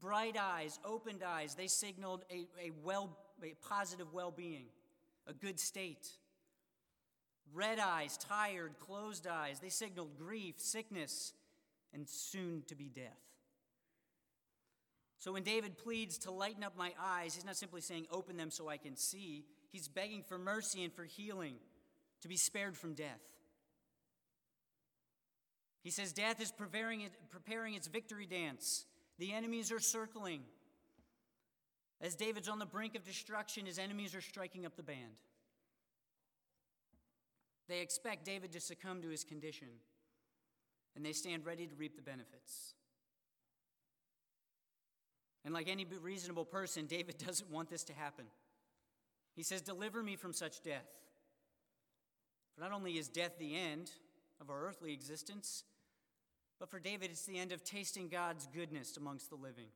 Bright 0.00 0.36
eyes, 0.40 0.78
opened 0.84 1.24
eyes, 1.26 1.56
they 1.56 1.66
signaled 1.66 2.24
a, 2.30 2.46
a, 2.64 2.70
well, 2.84 3.10
a 3.42 3.54
positive 3.68 4.12
well 4.12 4.30
being, 4.30 4.66
a 5.26 5.32
good 5.32 5.58
state. 5.58 6.10
Red 7.52 7.80
eyes, 7.80 8.16
tired, 8.18 8.74
closed 8.78 9.26
eyes, 9.26 9.58
they 9.58 9.68
signaled 9.68 10.16
grief, 10.16 10.54
sickness, 10.58 11.32
and 11.94 12.08
soon 12.08 12.62
to 12.68 12.74
be 12.74 12.88
death. 12.88 13.18
So 15.18 15.32
when 15.32 15.42
David 15.42 15.76
pleads 15.76 16.16
to 16.18 16.30
lighten 16.30 16.64
up 16.64 16.76
my 16.76 16.92
eyes, 16.98 17.34
he's 17.34 17.44
not 17.44 17.56
simply 17.56 17.82
saying, 17.82 18.06
open 18.10 18.36
them 18.36 18.50
so 18.50 18.68
I 18.68 18.78
can 18.78 18.96
see. 18.96 19.44
He's 19.70 19.86
begging 19.86 20.22
for 20.22 20.38
mercy 20.38 20.82
and 20.82 20.92
for 20.92 21.04
healing, 21.04 21.56
to 22.22 22.28
be 22.28 22.36
spared 22.36 22.76
from 22.76 22.94
death. 22.94 23.20
He 25.82 25.90
says, 25.90 26.12
Death 26.12 26.40
is 26.40 26.50
preparing, 26.50 27.08
preparing 27.30 27.74
its 27.74 27.86
victory 27.86 28.26
dance. 28.26 28.86
The 29.18 29.32
enemies 29.32 29.70
are 29.72 29.80
circling. 29.80 30.40
As 32.00 32.14
David's 32.14 32.48
on 32.48 32.58
the 32.58 32.66
brink 32.66 32.94
of 32.94 33.04
destruction, 33.04 33.66
his 33.66 33.78
enemies 33.78 34.14
are 34.14 34.20
striking 34.22 34.64
up 34.64 34.76
the 34.76 34.82
band. 34.82 35.18
They 37.68 37.80
expect 37.80 38.24
David 38.24 38.52
to 38.52 38.60
succumb 38.60 39.02
to 39.02 39.08
his 39.08 39.22
condition, 39.22 39.68
and 40.96 41.04
they 41.04 41.12
stand 41.12 41.46
ready 41.46 41.66
to 41.66 41.74
reap 41.74 41.96
the 41.96 42.02
benefits. 42.02 42.74
And 45.44 45.54
like 45.54 45.68
any 45.68 45.86
reasonable 46.02 46.44
person, 46.44 46.86
David 46.86 47.16
doesn't 47.26 47.50
want 47.50 47.70
this 47.70 47.84
to 47.84 47.92
happen. 47.92 48.26
He 49.34 49.42
says, 49.42 49.62
Deliver 49.62 50.02
me 50.02 50.16
from 50.16 50.32
such 50.32 50.62
death. 50.62 50.88
For 52.54 52.60
not 52.60 52.72
only 52.72 52.98
is 52.98 53.08
death 53.08 53.38
the 53.38 53.56
end 53.56 53.90
of 54.40 54.50
our 54.50 54.66
earthly 54.66 54.92
existence, 54.92 55.64
but 56.58 56.70
for 56.70 56.78
David, 56.78 57.10
it's 57.10 57.24
the 57.24 57.38
end 57.38 57.52
of 57.52 57.64
tasting 57.64 58.08
God's 58.08 58.46
goodness 58.54 58.96
amongst 58.96 59.30
the 59.30 59.36
living. 59.36 59.68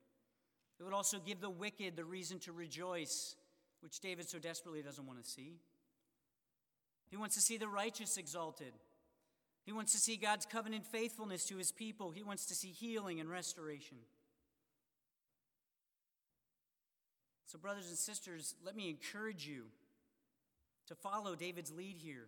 It 0.79 0.83
would 0.83 0.93
also 0.93 1.17
give 1.19 1.41
the 1.41 1.49
wicked 1.49 1.95
the 1.95 2.03
reason 2.03 2.37
to 2.39 2.51
rejoice, 2.51 3.35
which 3.81 3.99
David 4.01 4.29
so 4.29 4.37
desperately 4.37 4.81
doesn't 4.81 5.05
want 5.07 5.23
to 5.23 5.27
see. 5.27 5.55
He 7.09 7.17
wants 7.17 7.35
to 7.35 7.41
see 7.41 7.57
the 7.57 7.67
righteous 7.67 8.17
exalted. 8.17 8.73
He 9.65 9.73
wants 9.73 9.93
to 9.93 9.97
see 9.97 10.15
God's 10.15 10.45
covenant 10.45 10.85
faithfulness 10.85 11.45
to 11.45 11.57
his 11.57 11.71
people. 11.71 12.11
He 12.11 12.21
wants 12.23 12.45
to 12.45 12.55
see 12.55 12.69
healing 12.69 13.19
and 13.19 13.29
restoration. 13.29 13.97
So, 17.47 17.57
brothers 17.57 17.87
and 17.87 17.97
sisters, 17.97 18.55
let 18.63 18.75
me 18.75 18.89
encourage 18.89 19.47
you 19.47 19.63
to 20.87 20.95
follow 20.95 21.35
David's 21.35 21.71
lead 21.71 21.97
here. 21.97 22.27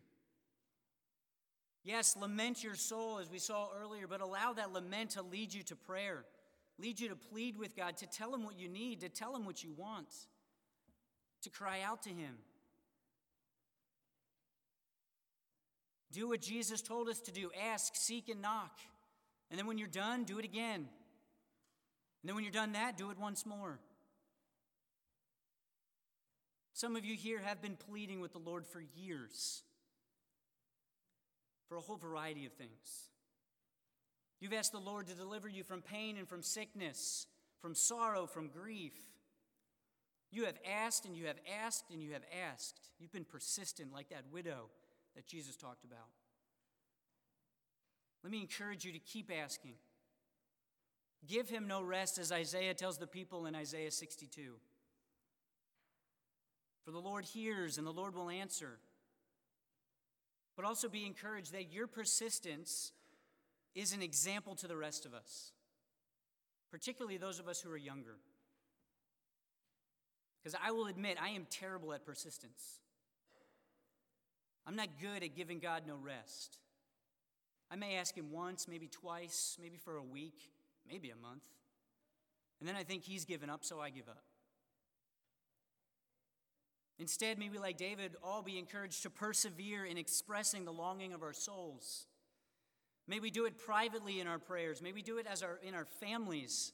Yes, 1.83 2.17
lament 2.17 2.63
your 2.63 2.75
soul, 2.75 3.19
as 3.19 3.29
we 3.29 3.39
saw 3.39 3.69
earlier, 3.79 4.07
but 4.07 4.19
allow 4.19 4.53
that 4.53 4.73
lament 4.73 5.11
to 5.11 5.21
lead 5.21 5.53
you 5.53 5.63
to 5.63 5.75
prayer, 5.75 6.25
lead 6.79 6.99
you 6.99 7.07
to 7.09 7.15
plead 7.15 7.57
with 7.57 7.75
God, 7.75 7.97
to 7.97 8.07
tell 8.07 8.33
Him 8.33 8.43
what 8.43 8.59
you 8.59 8.67
need, 8.67 9.01
to 9.01 9.09
tell 9.09 9.35
Him 9.35 9.45
what 9.45 9.63
you 9.63 9.71
want, 9.77 10.07
to 11.43 11.49
cry 11.49 11.81
out 11.81 12.01
to 12.03 12.09
Him. 12.09 12.35
Do 16.11 16.29
what 16.29 16.41
Jesus 16.41 16.81
told 16.81 17.09
us 17.09 17.19
to 17.21 17.31
do 17.31 17.51
ask, 17.71 17.95
seek, 17.95 18.29
and 18.29 18.41
knock. 18.41 18.79
And 19.49 19.59
then 19.59 19.67
when 19.67 19.77
you're 19.77 19.87
done, 19.87 20.23
do 20.23 20.39
it 20.39 20.45
again. 20.45 20.87
And 22.21 22.23
then 22.23 22.35
when 22.35 22.43
you're 22.43 22.51
done 22.51 22.73
that, 22.73 22.97
do 22.97 23.11
it 23.11 23.17
once 23.17 23.45
more. 23.45 23.79
Some 26.73 26.95
of 26.95 27.03
you 27.03 27.15
here 27.15 27.39
have 27.39 27.61
been 27.61 27.75
pleading 27.75 28.21
with 28.21 28.33
the 28.33 28.39
Lord 28.39 28.65
for 28.65 28.83
years 28.95 29.63
for 31.67 31.75
a 31.75 31.81
whole 31.81 31.97
variety 31.97 32.45
of 32.45 32.53
things. 32.53 33.09
You've 34.39 34.53
asked 34.53 34.71
the 34.71 34.79
Lord 34.79 35.07
to 35.07 35.15
deliver 35.15 35.49
you 35.49 35.63
from 35.63 35.81
pain 35.81 36.17
and 36.17 36.27
from 36.27 36.43
sickness, 36.43 37.25
from 37.61 37.73
sorrow, 37.73 38.27
from 38.27 38.47
grief. 38.47 38.93
You 40.31 40.45
have 40.45 40.57
asked 40.85 41.05
and 41.05 41.17
you 41.17 41.25
have 41.25 41.39
asked 41.65 41.85
and 41.91 42.01
you 42.01 42.13
have 42.13 42.23
asked. 42.51 42.91
You've 42.99 43.11
been 43.11 43.25
persistent, 43.25 43.91
like 43.91 44.09
that 44.09 44.25
widow 44.31 44.69
that 45.17 45.25
Jesus 45.25 45.57
talked 45.57 45.83
about. 45.83 46.07
Let 48.23 48.31
me 48.31 48.39
encourage 48.39 48.85
you 48.85 48.91
to 48.93 48.99
keep 48.99 49.31
asking. 49.31 49.73
Give 51.27 51.49
him 51.49 51.67
no 51.67 51.81
rest, 51.81 52.19
as 52.19 52.31
Isaiah 52.31 52.75
tells 52.75 52.99
the 52.99 53.07
people 53.07 53.47
in 53.47 53.55
Isaiah 53.55 53.89
62. 53.89 54.53
For 56.85 56.91
the 56.91 56.99
Lord 56.99 57.25
hears 57.25 57.79
and 57.79 57.87
the 57.87 57.91
Lord 57.91 58.15
will 58.15 58.29
answer. 58.29 58.77
But 60.55 60.65
also 60.65 60.87
be 60.87 61.05
encouraged 61.05 61.51
that 61.51 61.73
your 61.73 61.87
persistence 61.87 62.91
is 63.73 63.93
an 63.93 64.03
example 64.03 64.53
to 64.55 64.67
the 64.67 64.77
rest 64.77 65.05
of 65.05 65.15
us, 65.15 65.51
particularly 66.71 67.17
those 67.17 67.39
of 67.39 67.47
us 67.47 67.59
who 67.59 67.71
are 67.71 67.77
younger. 67.77 68.17
Because 70.43 70.57
I 70.63 70.71
will 70.71 70.85
admit, 70.85 71.17
I 71.19 71.29
am 71.29 71.47
terrible 71.49 71.91
at 71.93 72.05
persistence. 72.05 72.81
I'm 74.67 74.75
not 74.75 74.89
good 74.99 75.23
at 75.23 75.33
giving 75.35 75.59
God 75.59 75.83
no 75.87 75.95
rest. 75.95 76.57
I 77.71 77.77
may 77.77 77.95
ask 77.95 78.15
Him 78.15 78.31
once, 78.31 78.67
maybe 78.67 78.87
twice, 78.87 79.57
maybe 79.61 79.77
for 79.77 79.95
a 79.95 80.03
week, 80.03 80.51
maybe 80.87 81.09
a 81.09 81.15
month. 81.15 81.43
And 82.59 82.67
then 82.67 82.75
I 82.75 82.83
think 82.83 83.03
He's 83.03 83.23
given 83.23 83.49
up, 83.49 83.63
so 83.63 83.79
I 83.79 83.89
give 83.89 84.09
up. 84.09 84.23
Instead, 86.99 87.37
may 87.37 87.49
we, 87.49 87.59
like 87.59 87.77
David, 87.77 88.15
all 88.23 88.41
be 88.41 88.57
encouraged 88.57 89.03
to 89.03 89.09
persevere 89.09 89.85
in 89.85 89.97
expressing 89.97 90.65
the 90.65 90.73
longing 90.73 91.13
of 91.13 91.21
our 91.21 91.33
souls. 91.33 92.07
May 93.07 93.19
we 93.19 93.29
do 93.29 93.45
it 93.45 93.57
privately 93.57 94.19
in 94.19 94.27
our 94.27 94.39
prayers. 94.39 94.81
May 94.81 94.91
we 94.91 95.01
do 95.01 95.17
it 95.17 95.27
as 95.31 95.43
our, 95.43 95.59
in 95.63 95.75
our 95.75 95.85
families, 95.85 96.73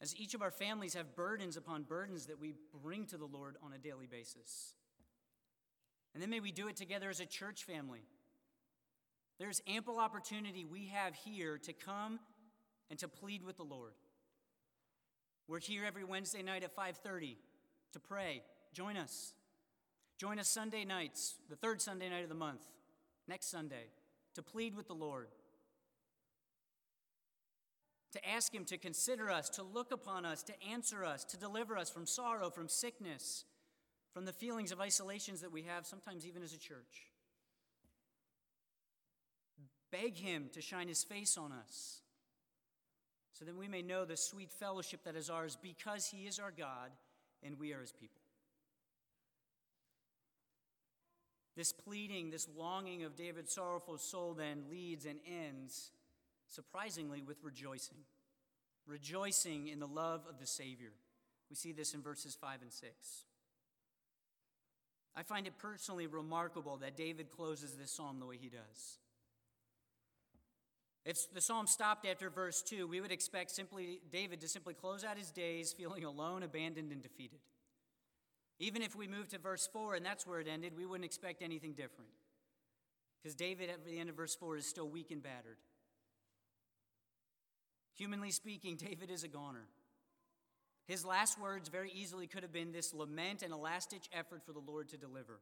as 0.00 0.14
each 0.14 0.34
of 0.34 0.42
our 0.42 0.50
families 0.50 0.94
have 0.94 1.16
burdens 1.16 1.56
upon 1.56 1.82
burdens 1.82 2.26
that 2.26 2.38
we 2.38 2.54
bring 2.82 3.06
to 3.06 3.16
the 3.16 3.26
Lord 3.26 3.56
on 3.62 3.72
a 3.72 3.78
daily 3.78 4.06
basis. 4.06 4.74
And 6.18 6.22
then 6.24 6.30
may 6.30 6.40
we 6.40 6.50
do 6.50 6.66
it 6.66 6.74
together 6.74 7.08
as 7.10 7.20
a 7.20 7.26
church 7.26 7.62
family. 7.62 8.02
There's 9.38 9.62
ample 9.68 10.00
opportunity 10.00 10.64
we 10.64 10.88
have 10.88 11.14
here 11.14 11.58
to 11.58 11.72
come 11.72 12.18
and 12.90 12.98
to 12.98 13.06
plead 13.06 13.44
with 13.44 13.56
the 13.56 13.62
Lord. 13.62 13.92
We're 15.46 15.60
here 15.60 15.84
every 15.86 16.02
Wednesday 16.02 16.42
night 16.42 16.64
at 16.64 16.74
5:30 16.74 17.38
to 17.92 18.00
pray. 18.00 18.42
Join 18.72 18.96
us. 18.96 19.32
Join 20.16 20.40
us 20.40 20.48
Sunday 20.48 20.84
nights, 20.84 21.38
the 21.48 21.54
third 21.54 21.80
Sunday 21.80 22.08
night 22.08 22.24
of 22.24 22.28
the 22.28 22.34
month, 22.34 22.66
next 23.28 23.46
Sunday, 23.46 23.92
to 24.34 24.42
plead 24.42 24.74
with 24.74 24.88
the 24.88 24.96
Lord. 24.96 25.30
To 28.10 28.28
ask 28.28 28.52
Him 28.52 28.64
to 28.64 28.76
consider 28.76 29.30
us, 29.30 29.48
to 29.50 29.62
look 29.62 29.92
upon 29.92 30.24
us, 30.24 30.42
to 30.42 30.62
answer 30.64 31.04
us, 31.04 31.22
to 31.26 31.36
deliver 31.36 31.78
us 31.78 31.88
from 31.88 32.06
sorrow, 32.06 32.50
from 32.50 32.68
sickness, 32.68 33.44
from 34.18 34.24
the 34.24 34.32
feelings 34.32 34.72
of 34.72 34.80
isolations 34.80 35.42
that 35.42 35.52
we 35.52 35.62
have, 35.62 35.86
sometimes 35.86 36.26
even 36.26 36.42
as 36.42 36.52
a 36.52 36.58
church. 36.58 37.06
Beg 39.92 40.16
Him 40.16 40.50
to 40.54 40.60
shine 40.60 40.88
His 40.88 41.04
face 41.04 41.38
on 41.38 41.52
us 41.52 42.00
so 43.32 43.44
that 43.44 43.56
we 43.56 43.68
may 43.68 43.80
know 43.80 44.04
the 44.04 44.16
sweet 44.16 44.50
fellowship 44.50 45.04
that 45.04 45.14
is 45.14 45.30
ours 45.30 45.56
because 45.62 46.08
He 46.08 46.26
is 46.26 46.40
our 46.40 46.50
God 46.50 46.90
and 47.44 47.60
we 47.60 47.72
are 47.72 47.80
His 47.80 47.92
people. 47.92 48.20
This 51.54 51.72
pleading, 51.72 52.30
this 52.30 52.48
longing 52.58 53.04
of 53.04 53.14
David's 53.14 53.54
sorrowful 53.54 53.98
soul 53.98 54.34
then 54.34 54.64
leads 54.68 55.06
and 55.06 55.20
ends, 55.28 55.92
surprisingly, 56.48 57.22
with 57.22 57.36
rejoicing. 57.44 57.98
Rejoicing 58.84 59.68
in 59.68 59.78
the 59.78 59.86
love 59.86 60.22
of 60.28 60.40
the 60.40 60.46
Savior. 60.48 60.90
We 61.48 61.54
see 61.54 61.70
this 61.70 61.94
in 61.94 62.02
verses 62.02 62.34
5 62.34 62.62
and 62.62 62.72
6. 62.72 63.24
I 65.18 65.24
find 65.24 65.48
it 65.48 65.58
personally 65.58 66.06
remarkable 66.06 66.76
that 66.76 66.96
David 66.96 67.28
closes 67.28 67.72
this 67.72 67.90
psalm 67.90 68.20
the 68.20 68.26
way 68.26 68.36
he 68.40 68.48
does. 68.48 68.98
If 71.04 71.16
the 71.34 71.40
psalm 71.40 71.66
stopped 71.66 72.06
after 72.06 72.30
verse 72.30 72.62
2, 72.62 72.86
we 72.86 73.00
would 73.00 73.10
expect 73.10 73.50
simply 73.50 73.98
David 74.12 74.40
to 74.42 74.48
simply 74.48 74.74
close 74.74 75.02
out 75.02 75.18
his 75.18 75.32
days 75.32 75.72
feeling 75.72 76.04
alone, 76.04 76.44
abandoned, 76.44 76.92
and 76.92 77.02
defeated. 77.02 77.40
Even 78.60 78.80
if 78.80 78.94
we 78.94 79.08
move 79.08 79.28
to 79.30 79.38
verse 79.38 79.68
4 79.72 79.96
and 79.96 80.06
that's 80.06 80.24
where 80.24 80.38
it 80.38 80.46
ended, 80.46 80.74
we 80.76 80.86
wouldn't 80.86 81.04
expect 81.04 81.42
anything 81.42 81.72
different. 81.72 82.10
Because 83.20 83.34
David, 83.34 83.70
at 83.70 83.84
the 83.84 83.98
end 83.98 84.10
of 84.10 84.14
verse 84.14 84.36
4, 84.36 84.58
is 84.58 84.66
still 84.66 84.88
weak 84.88 85.10
and 85.10 85.22
battered. 85.22 85.58
Humanly 87.96 88.30
speaking, 88.30 88.76
David 88.88 89.10
is 89.10 89.24
a 89.24 89.28
goner. 89.28 89.66
His 90.88 91.04
last 91.04 91.38
words 91.38 91.68
very 91.68 91.92
easily 91.94 92.26
could 92.26 92.42
have 92.42 92.52
been 92.52 92.72
this 92.72 92.94
lament 92.94 93.42
and 93.42 93.52
a 93.52 93.56
last 93.56 93.90
ditch 93.90 94.08
effort 94.10 94.42
for 94.44 94.52
the 94.52 94.58
Lord 94.58 94.88
to 94.88 94.96
deliver. 94.96 95.40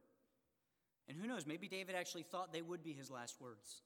And 1.07 1.17
who 1.17 1.25
knows, 1.25 1.47
maybe 1.47 1.69
David 1.69 1.95
actually 1.95 2.23
thought 2.23 2.51
they 2.51 2.61
would 2.61 2.83
be 2.83 2.91
his 2.91 3.09
last 3.09 3.39
words. 3.39 3.81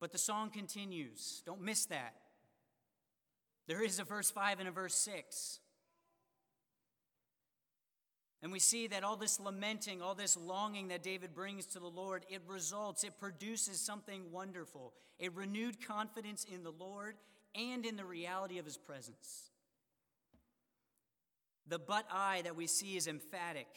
But 0.00 0.12
the 0.12 0.18
song 0.18 0.50
continues. 0.50 1.42
Don't 1.44 1.62
miss 1.62 1.84
that. 1.86 2.14
There 3.66 3.82
is 3.82 3.98
a 3.98 4.04
verse 4.04 4.30
5 4.30 4.60
and 4.60 4.68
a 4.68 4.72
verse 4.72 4.94
6. 4.94 5.58
And 8.42 8.52
we 8.52 8.60
see 8.60 8.86
that 8.86 9.02
all 9.02 9.16
this 9.16 9.40
lamenting, 9.40 10.00
all 10.00 10.14
this 10.14 10.36
longing 10.36 10.88
that 10.88 11.02
David 11.02 11.34
brings 11.34 11.66
to 11.66 11.80
the 11.80 11.88
Lord, 11.88 12.24
it 12.30 12.40
results, 12.46 13.02
it 13.02 13.18
produces 13.18 13.80
something 13.80 14.30
wonderful 14.30 14.94
a 15.22 15.28
renewed 15.28 15.86
confidence 15.86 16.46
in 16.50 16.62
the 16.62 16.72
Lord 16.72 17.16
and 17.54 17.84
in 17.84 17.96
the 17.96 18.04
reality 18.04 18.58
of 18.58 18.64
his 18.64 18.76
presence. 18.76 19.50
The 21.66 21.78
but 21.78 22.06
I 22.10 22.42
that 22.42 22.56
we 22.56 22.66
see 22.66 22.96
is 22.96 23.06
emphatic, 23.06 23.68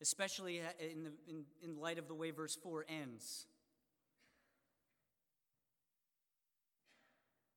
especially 0.00 0.58
in, 0.80 1.04
the, 1.04 1.12
in, 1.28 1.44
in 1.62 1.80
light 1.80 1.98
of 1.98 2.08
the 2.08 2.14
way 2.14 2.30
verse 2.30 2.56
4 2.56 2.86
ends. 2.88 3.46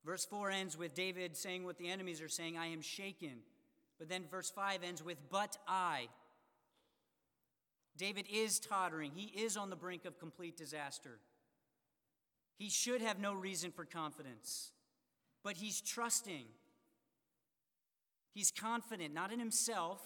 Verse 0.05 0.25
4 0.25 0.51
ends 0.51 0.77
with 0.77 0.93
David 0.93 1.35
saying 1.35 1.63
what 1.63 1.77
the 1.77 1.89
enemies 1.89 2.21
are 2.21 2.29
saying 2.29 2.57
I 2.57 2.67
am 2.67 2.81
shaken. 2.81 3.37
But 3.97 4.09
then 4.09 4.25
verse 4.29 4.51
5 4.51 4.83
ends 4.83 5.03
with, 5.03 5.17
But 5.29 5.57
I. 5.67 6.09
David 7.97 8.25
is 8.31 8.59
tottering. 8.59 9.11
He 9.15 9.27
is 9.41 9.55
on 9.55 9.69
the 9.69 9.75
brink 9.75 10.05
of 10.05 10.19
complete 10.19 10.57
disaster. 10.57 11.19
He 12.57 12.69
should 12.69 13.01
have 13.01 13.19
no 13.19 13.33
reason 13.33 13.71
for 13.71 13.85
confidence, 13.85 14.71
but 15.45 15.57
he's 15.57 15.79
trusting. 15.79 16.45
He's 18.33 18.49
confident, 18.49 19.13
not 19.13 19.31
in 19.31 19.39
himself, 19.39 20.01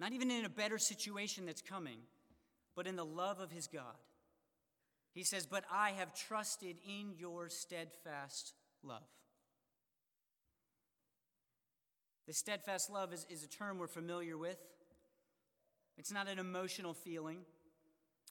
not 0.00 0.12
even 0.12 0.30
in 0.30 0.46
a 0.46 0.48
better 0.48 0.78
situation 0.78 1.44
that's 1.44 1.60
coming, 1.60 1.98
but 2.74 2.86
in 2.86 2.96
the 2.96 3.04
love 3.04 3.38
of 3.38 3.50
his 3.50 3.66
God. 3.66 3.98
He 5.12 5.24
says, 5.24 5.44
But 5.44 5.64
I 5.70 5.90
have 5.90 6.14
trusted 6.14 6.76
in 6.88 7.12
your 7.18 7.50
steadfast 7.50 8.54
love. 8.82 9.02
The 12.26 12.32
steadfast 12.32 12.90
love 12.90 13.12
is, 13.12 13.26
is 13.28 13.44
a 13.44 13.48
term 13.48 13.78
we're 13.78 13.88
familiar 13.88 14.38
with. 14.38 14.58
It's 15.98 16.12
not 16.12 16.28
an 16.28 16.38
emotional 16.38 16.94
feeling, 16.94 17.40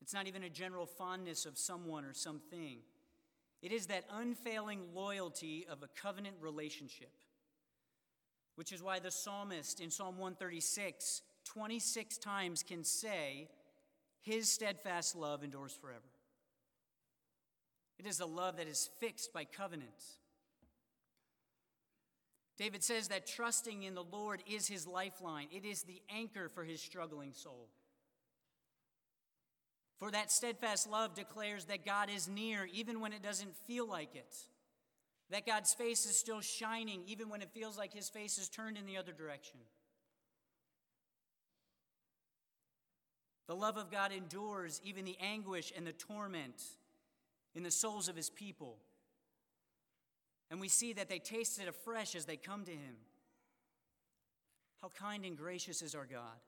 it's 0.01 0.13
not 0.13 0.25
even 0.25 0.41
a 0.41 0.49
general 0.49 0.87
fondness 0.87 1.45
of 1.45 1.55
someone 1.55 2.03
or 2.03 2.13
something. 2.13 2.79
It 3.61 3.71
is 3.71 3.87
that 3.87 4.05
unfailing 4.11 4.93
loyalty 4.93 5.65
of 5.69 5.83
a 5.83 5.89
covenant 5.99 6.35
relationship, 6.41 7.11
which 8.55 8.71
is 8.71 8.83
why 8.83 8.99
the 8.99 9.11
psalmist 9.11 9.79
in 9.79 9.89
Psalm 9.89 10.17
136 10.17 11.21
26 11.45 12.17
times 12.17 12.61
can 12.61 12.83
say, 12.83 13.47
His 14.21 14.51
steadfast 14.51 15.15
love 15.15 15.43
endures 15.43 15.73
forever. 15.73 16.01
It 17.97 18.05
is 18.05 18.19
a 18.19 18.25
love 18.25 18.57
that 18.57 18.67
is 18.67 18.89
fixed 18.99 19.33
by 19.33 19.45
covenant. 19.45 20.03
David 22.57 22.83
says 22.83 23.07
that 23.07 23.27
trusting 23.27 23.83
in 23.83 23.93
the 23.93 24.03
Lord 24.03 24.43
is 24.47 24.67
his 24.67 24.87
lifeline, 24.87 25.47
it 25.51 25.63
is 25.63 25.83
the 25.83 26.01
anchor 26.09 26.49
for 26.49 26.63
his 26.63 26.81
struggling 26.81 27.33
soul. 27.33 27.69
For 29.99 30.11
that 30.11 30.31
steadfast 30.31 30.89
love 30.89 31.15
declares 31.15 31.65
that 31.65 31.85
God 31.85 32.09
is 32.09 32.27
near 32.27 32.67
even 32.71 32.99
when 32.99 33.13
it 33.13 33.23
doesn't 33.23 33.55
feel 33.55 33.87
like 33.87 34.15
it. 34.15 34.35
That 35.31 35.45
God's 35.45 35.73
face 35.73 36.05
is 36.05 36.17
still 36.17 36.41
shining 36.41 37.01
even 37.07 37.29
when 37.29 37.41
it 37.41 37.49
feels 37.53 37.77
like 37.77 37.93
his 37.93 38.07
face 38.07 38.37
is 38.37 38.47
turned 38.47 38.77
in 38.77 38.85
the 38.85 38.97
other 38.97 39.11
direction. 39.11 39.59
The 43.47 43.55
love 43.55 43.77
of 43.77 43.89
God 43.89 44.11
endures 44.11 44.81
even 44.83 45.05
the 45.05 45.17
anguish 45.19 45.73
and 45.75 45.87
the 45.87 45.93
torment 45.93 46.61
in 47.55 47.63
the 47.63 47.71
souls 47.71 48.07
of 48.07 48.15
his 48.15 48.29
people. 48.29 48.77
And 50.51 50.61
we 50.61 50.67
see 50.67 50.93
that 50.93 51.09
they 51.09 51.19
taste 51.19 51.59
it 51.59 51.67
afresh 51.67 52.15
as 52.15 52.25
they 52.25 52.37
come 52.37 52.63
to 52.65 52.71
him. 52.71 52.95
How 54.81 54.89
kind 54.89 55.25
and 55.25 55.37
gracious 55.37 55.81
is 55.81 55.95
our 55.95 56.05
God. 56.05 56.39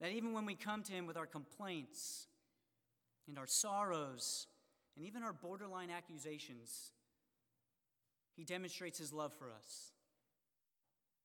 That 0.00 0.10
even 0.10 0.32
when 0.32 0.44
we 0.44 0.54
come 0.54 0.82
to 0.82 0.92
him 0.92 1.06
with 1.06 1.16
our 1.16 1.26
complaints 1.26 2.26
and 3.28 3.38
our 3.38 3.46
sorrows 3.46 4.46
and 4.96 5.06
even 5.06 5.22
our 5.22 5.32
borderline 5.32 5.90
accusations, 5.90 6.92
he 8.36 8.44
demonstrates 8.44 8.98
his 8.98 9.12
love 9.12 9.32
for 9.32 9.50
us. 9.52 9.92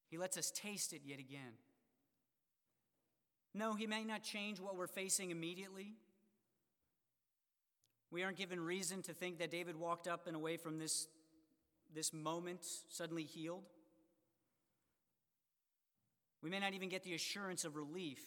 He 0.09 0.17
lets 0.17 0.37
us 0.37 0.51
taste 0.51 0.93
it 0.93 1.01
yet 1.05 1.19
again. 1.19 1.53
No, 3.53 3.73
he 3.73 3.87
may 3.87 4.03
not 4.03 4.23
change 4.23 4.59
what 4.59 4.75
we're 4.75 4.87
facing 4.87 5.31
immediately. 5.31 5.93
We 8.11 8.23
aren't 8.23 8.37
given 8.37 8.59
reason 8.59 9.01
to 9.03 9.13
think 9.13 9.39
that 9.39 9.51
David 9.51 9.75
walked 9.75 10.07
up 10.07 10.27
and 10.27 10.35
away 10.35 10.57
from 10.57 10.79
this, 10.79 11.07
this 11.93 12.13
moment 12.13 12.65
suddenly 12.89 13.23
healed. 13.23 13.63
We 16.41 16.49
may 16.49 16.59
not 16.59 16.73
even 16.73 16.89
get 16.89 17.03
the 17.03 17.13
assurance 17.13 17.65
of 17.65 17.75
relief, 17.75 18.21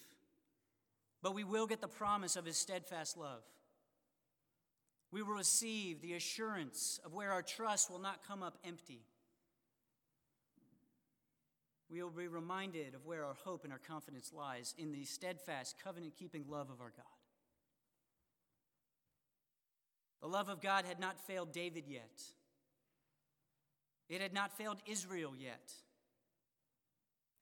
but 1.23 1.33
we 1.33 1.43
will 1.43 1.65
get 1.65 1.81
the 1.81 1.87
promise 1.87 2.35
of 2.35 2.45
his 2.45 2.57
steadfast 2.57 3.17
love. 3.17 3.41
We 5.11 5.23
will 5.23 5.33
receive 5.33 6.01
the 6.01 6.13
assurance 6.13 6.99
of 7.05 7.13
where 7.13 7.31
our 7.31 7.41
trust 7.41 7.89
will 7.89 7.99
not 7.99 8.27
come 8.27 8.43
up 8.43 8.57
empty. 8.63 9.05
we 11.93 12.01
will 12.01 12.09
be 12.09 12.27
reminded 12.27 12.95
of 12.95 13.05
where 13.05 13.23
our 13.23 13.35
hope 13.45 13.63
and 13.63 13.71
our 13.71 13.79
confidence 13.79 14.31
lies 14.33 14.73
in 14.79 14.91
the 14.91 15.05
steadfast, 15.05 15.75
covenant 15.83 16.13
keeping 16.17 16.43
love 16.49 16.71
of 16.71 16.81
our 16.81 16.91
God. 16.95 17.05
The 20.21 20.27
love 20.27 20.49
of 20.49 20.59
God 20.59 20.85
had 20.85 20.99
not 20.99 21.19
failed 21.19 21.51
David 21.51 21.83
yet, 21.87 22.23
it 24.09 24.21
had 24.21 24.33
not 24.33 24.57
failed 24.57 24.77
Israel 24.87 25.33
yet. 25.37 25.71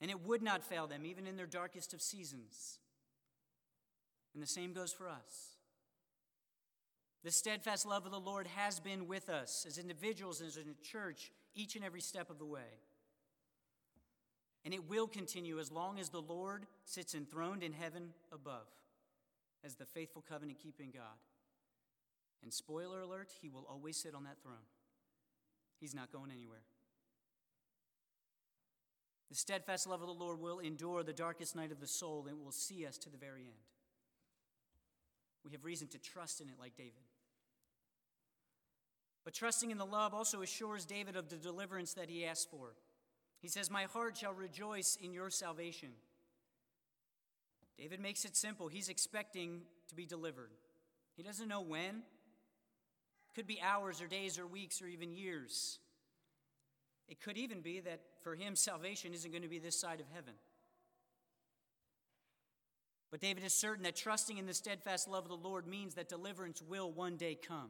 And 0.02 0.10
it 0.10 0.26
would 0.26 0.42
not 0.42 0.64
fail 0.64 0.88
them, 0.88 1.06
even 1.06 1.28
in 1.28 1.38
their 1.38 1.46
darkest 1.46 1.94
of 1.94 2.02
seasons. 2.02 2.80
And 4.34 4.42
the 4.42 4.48
same 4.48 4.74
goes 4.74 4.94
for 4.94 5.08
us. 5.08 5.58
The 7.24 7.32
steadfast 7.32 7.86
love 7.86 8.06
of 8.06 8.12
the 8.12 8.20
Lord 8.20 8.48
has 8.48 8.80
been 8.80 9.08
with 9.08 9.30
us 9.30 9.66
as 9.68 9.78
individuals, 9.78 10.42
as 10.42 10.58
a 10.58 10.64
church, 10.84 11.32
each 11.54 11.76
and 11.76 11.86
every 11.86 12.02
step 12.02 12.30
of 12.30 12.40
the 12.40 12.46
way. 12.46 12.80
And 14.64 14.74
it 14.74 14.90
will 14.90 15.08
continue 15.08 15.60
as 15.60 15.72
long 15.72 16.00
as 16.00 16.10
the 16.10 16.22
Lord 16.22 16.66
sits 16.86 17.14
enthroned 17.14 17.64
in 17.64 17.74
heaven 17.74 18.10
above 18.32 18.68
as 19.64 19.76
the 19.76 19.86
faithful 19.86 20.24
covenant 20.28 20.60
keeping 20.60 20.92
God. 20.92 21.20
And 22.44 22.52
spoiler 22.52 23.02
alert, 23.02 23.32
he 23.42 23.50
will 23.50 23.68
always 23.70 23.98
sit 23.98 24.16
on 24.16 24.24
that 24.24 24.42
throne. 24.42 24.66
He's 25.80 25.94
not 25.94 26.12
going 26.12 26.32
anywhere. 26.32 26.64
The 29.30 29.36
steadfast 29.36 29.88
love 29.88 30.02
of 30.02 30.08
the 30.08 30.14
Lord 30.14 30.40
will 30.40 30.60
endure 30.60 31.04
the 31.04 31.14
darkest 31.14 31.56
night 31.56 31.72
of 31.72 31.80
the 31.80 31.88
soul 31.88 32.26
and 32.28 32.44
will 32.44 32.52
see 32.52 32.86
us 32.86 32.98
to 33.00 33.10
the 33.10 33.18
very 33.18 33.42
end. 33.42 33.54
We 35.44 35.52
have 35.52 35.66
reason 35.66 35.88
to 35.90 36.00
trust 36.00 36.42
in 36.42 36.50
it 36.50 36.56
like 36.60 36.76
David. 36.76 37.04
But 39.24 39.34
trusting 39.34 39.72
in 39.72 39.78
the 39.78 39.86
love 39.86 40.14
also 40.14 40.42
assures 40.42 40.86
David 40.86 41.16
of 41.16 41.30
the 41.30 41.36
deliverance 41.36 41.94
that 41.94 42.10
he 42.10 42.26
asked 42.26 42.50
for. 42.50 42.76
He 43.40 43.48
says, 43.48 43.70
My 43.70 43.84
heart 43.84 44.18
shall 44.18 44.34
rejoice 44.34 44.98
in 45.02 45.14
your 45.14 45.30
salvation. 45.30 45.90
David 47.78 48.00
makes 48.00 48.26
it 48.26 48.36
simple. 48.36 48.68
He's 48.68 48.90
expecting 48.90 49.62
to 49.90 49.96
be 49.96 50.06
delivered. 50.06 50.52
He 51.16 51.24
doesn't 51.24 51.48
know 51.48 51.62
when. 51.62 52.04
It 52.04 53.36
could 53.36 53.48
be 53.48 53.62
hours 53.62 54.02
or 54.02 54.08
days 54.08 54.38
or 54.38 54.46
weeks 54.46 54.82
or 54.82 54.88
even 54.88 55.12
years. 55.12 55.80
It 57.08 57.20
could 57.20 57.38
even 57.38 57.62
be 57.62 57.80
that 57.82 58.02
for 58.24 58.36
him, 58.36 58.56
salvation 58.56 59.14
isn't 59.14 59.32
going 59.32 59.44
to 59.44 59.50
be 59.50 59.60
this 59.60 59.80
side 59.80 60.00
of 60.00 60.06
heaven. 60.14 60.34
But 63.12 63.20
David 63.20 63.44
is 63.44 63.54
certain 63.54 63.84
that 63.84 63.98
trusting 63.98 64.38
in 64.38 64.46
the 64.46 64.54
steadfast 64.54 65.08
love 65.08 65.26
of 65.26 65.30
the 65.30 65.48
Lord 65.48 65.68
means 65.68 65.96
that 65.96 66.08
deliverance 66.08 66.62
will 66.62 66.90
one 66.90 67.18
day 67.18 67.36
come. 67.36 67.70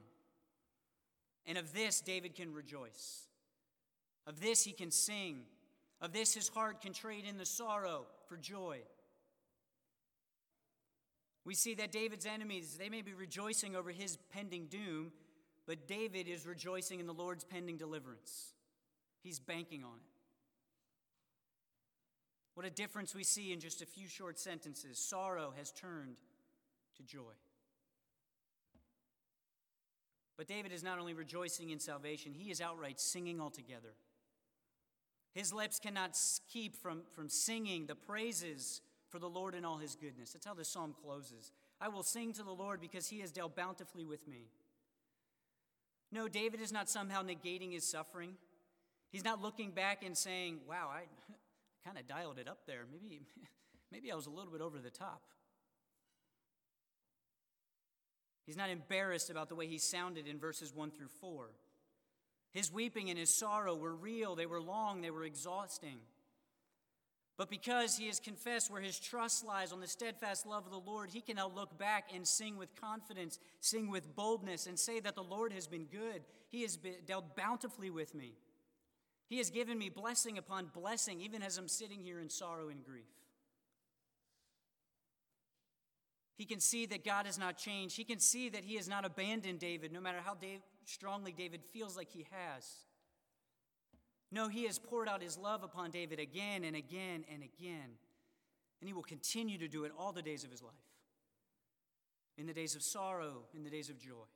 And 1.48 1.58
of 1.58 1.74
this, 1.74 2.00
David 2.00 2.36
can 2.36 2.54
rejoice. 2.54 3.26
Of 4.28 4.40
this, 4.40 4.64
he 4.64 4.72
can 4.72 4.92
sing. 4.92 5.42
Of 6.00 6.14
this, 6.14 6.36
his 6.36 6.48
heart 6.50 6.82
can 6.82 6.94
trade 6.94 7.26
in 7.28 7.38
the 7.38 7.46
sorrow 7.46 8.06
for 8.28 8.38
joy. 8.38 8.82
We 11.44 11.56
see 11.56 11.74
that 11.76 11.92
David's 11.92 12.28
enemies, 12.28 12.78
they 12.78 12.90
may 12.90 13.02
be 13.02 13.14
rejoicing 13.14 13.76
over 13.76 13.90
his 13.90 14.18
pending 14.32 14.68
doom, 14.68 15.12
but 15.66 15.88
David 15.88 16.28
is 16.28 16.46
rejoicing 16.46 17.00
in 17.00 17.08
the 17.08 17.14
Lord's 17.14 17.44
pending 17.44 17.78
deliverance. 17.78 18.54
He's 19.24 19.40
banking 19.40 19.84
on 19.84 19.96
it. 19.96 20.11
What 22.54 22.66
a 22.66 22.70
difference 22.70 23.16
we 23.16 23.24
see 23.24 23.54
in 23.54 23.60
just 23.60 23.82
a 23.82 23.86
few 23.86 24.08
short 24.08 24.38
sentences. 24.40 24.98
Sorrow 24.98 25.54
has 25.58 25.72
turned 25.72 26.18
to 26.98 27.04
joy. 27.04 27.34
But 30.38 30.48
David 30.48 30.72
is 30.72 30.84
not 30.84 31.00
only 31.00 31.14
rejoicing 31.14 31.70
in 31.70 31.80
salvation, 31.80 32.34
he 32.34 32.52
is 32.52 32.62
outright 32.62 33.00
singing 33.00 33.40
altogether. 33.40 33.94
His 35.34 35.54
lips 35.54 35.80
cannot 35.80 36.18
keep 36.52 36.76
from, 36.76 37.04
from 37.12 37.30
singing 37.30 37.86
the 37.86 37.96
praises 37.96 38.82
for 39.10 39.20
the 39.20 39.30
Lord 39.30 39.56
and 39.56 39.66
all 39.66 39.78
his 39.78 39.96
goodness. 39.96 40.34
That's 40.34 40.46
how 40.46 40.54
the 40.54 40.66
psalm 40.66 40.96
closes. 41.04 41.52
I 41.80 41.90
will 41.90 42.04
sing 42.04 42.34
to 42.34 42.44
the 42.44 42.52
Lord 42.52 42.82
because 42.82 43.08
he 43.08 43.20
has 43.22 43.32
dealt 43.32 43.56
bountifully 43.56 44.06
with 44.06 44.28
me. 44.28 44.48
No, 46.12 46.28
David 46.28 46.60
is 46.60 46.72
not 46.72 46.90
somehow 46.90 47.24
negating 47.24 47.72
his 47.72 47.88
suffering. 47.88 48.34
He's 49.12 49.24
not 49.24 49.42
looking 49.42 49.72
back 49.72 50.04
and 50.04 50.18
saying, 50.18 50.60
wow, 50.68 50.90
I 50.92 51.04
kind 51.86 51.98
of 51.98 52.08
dialed 52.08 52.39
it 52.39 52.48
up 52.48 52.65
there. 52.65 52.86
Maybe, 52.91 53.22
maybe 53.91 54.12
I 54.12 54.15
was 54.15 54.28
a 54.28 54.32
little 54.32 54.52
bit 54.52 54.62
over 54.62 54.80
the 54.80 54.89
top. 54.89 55.22
He's 58.46 58.58
not 58.58 58.70
embarrassed 58.70 59.30
about 59.30 59.50
the 59.50 59.56
way 59.56 59.67
he 59.67 59.78
sounded 59.78 60.28
in 60.28 60.39
verses 60.39 60.74
1 60.74 60.91
through 60.91 61.10
4. 61.20 61.52
His 62.52 62.72
weeping 62.72 63.10
and 63.10 63.17
his 63.17 63.34
sorrow 63.34 63.76
were 63.76 63.96
real, 63.96 64.36
they 64.36 64.46
were 64.46 64.62
long, 64.62 65.02
they 65.02 65.12
were 65.12 65.24
exhausting. 65.24 66.00
But 67.38 67.50
because 67.50 67.98
he 67.98 68.08
has 68.08 68.20
confessed 68.20 68.70
where 68.70 68.82
his 68.82 69.00
trust 69.00 69.46
lies 69.46 69.72
on 69.72 69.80
the 69.80 69.88
steadfast 69.88 70.46
love 70.46 70.65
of 70.65 70.72
the 70.72 70.78
Lord, 70.78 71.10
he 71.10 71.22
can 71.22 71.38
now 71.38 71.50
look 71.50 71.78
back 71.78 72.10
and 72.13 72.28
sing 72.28 72.58
with 72.58 72.76
confidence, 72.80 73.39
sing 73.62 73.89
with 73.89 74.15
boldness, 74.15 74.67
and 74.67 74.78
say 74.78 75.00
that 75.00 75.15
the 75.15 75.24
Lord 75.24 75.54
has 75.54 75.65
been 75.65 75.86
good. 75.86 76.24
He 76.50 76.62
has 76.63 76.78
been, 76.78 76.96
dealt 77.08 77.36
bountifully 77.36 77.89
with 77.89 78.13
me. 78.13 78.34
He 79.32 79.38
has 79.38 79.50
given 79.50 79.80
me 79.80 79.88
blessing 79.88 80.38
upon 80.38 80.72
blessing, 80.74 81.22
even 81.22 81.41
as 81.41 81.58
I'm 81.58 81.70
sitting 81.70 82.04
here 82.04 82.20
in 82.20 82.30
sorrow 82.30 82.67
and 82.67 82.84
grief. 82.84 83.06
He 86.36 86.44
can 86.44 86.60
see 86.60 86.86
that 86.88 87.06
God 87.06 87.26
has 87.28 87.39
not 87.39 87.58
changed. 87.58 87.96
He 87.96 88.04
can 88.04 88.20
see 88.20 88.50
that 88.50 88.65
He 88.65 88.76
has 88.76 88.89
not 88.89 89.06
abandoned 89.06 89.60
David, 89.60 89.94
no 89.94 90.02
matter 90.02 90.17
how 90.22 90.34
Dave, 90.34 90.60
strongly 90.84 91.32
David 91.32 91.62
feels 91.72 91.96
like 91.96 92.10
he 92.12 92.28
has. 92.30 92.67
No, 94.34 94.50
He 94.50 94.65
has 94.65 94.78
poured 94.78 95.08
out 95.08 95.22
His 95.22 95.38
love 95.38 95.63
upon 95.63 95.91
David 95.91 96.20
again 96.20 96.65
and 96.65 96.76
again 96.76 97.24
and 97.34 97.41
again. 97.41 97.91
And 98.82 98.89
He 98.89 98.91
will 98.91 99.02
continue 99.02 99.58
to 99.60 99.70
do 99.70 99.86
it 99.86 99.94
all 99.98 100.12
the 100.12 100.22
days 100.22 100.44
of 100.44 100.52
His 100.52 100.62
life 100.62 100.74
in 102.38 102.48
the 102.48 102.54
days 102.54 102.76
of 102.76 102.84
sorrow, 102.84 103.44
in 103.56 103.63
the 103.63 103.70
days 103.70 103.89
of 103.89 103.98
joy. 103.98 104.28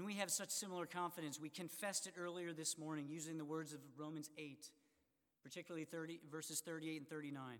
And 0.00 0.06
we 0.06 0.14
have 0.14 0.30
such 0.30 0.48
similar 0.48 0.86
confidence. 0.86 1.38
We 1.38 1.50
confessed 1.50 2.06
it 2.06 2.14
earlier 2.18 2.54
this 2.54 2.78
morning 2.78 3.04
using 3.10 3.36
the 3.36 3.44
words 3.44 3.74
of 3.74 3.80
Romans 3.98 4.30
8, 4.38 4.70
particularly 5.42 5.84
30, 5.84 6.20
verses 6.32 6.60
38 6.60 7.00
and 7.00 7.06
39, 7.06 7.58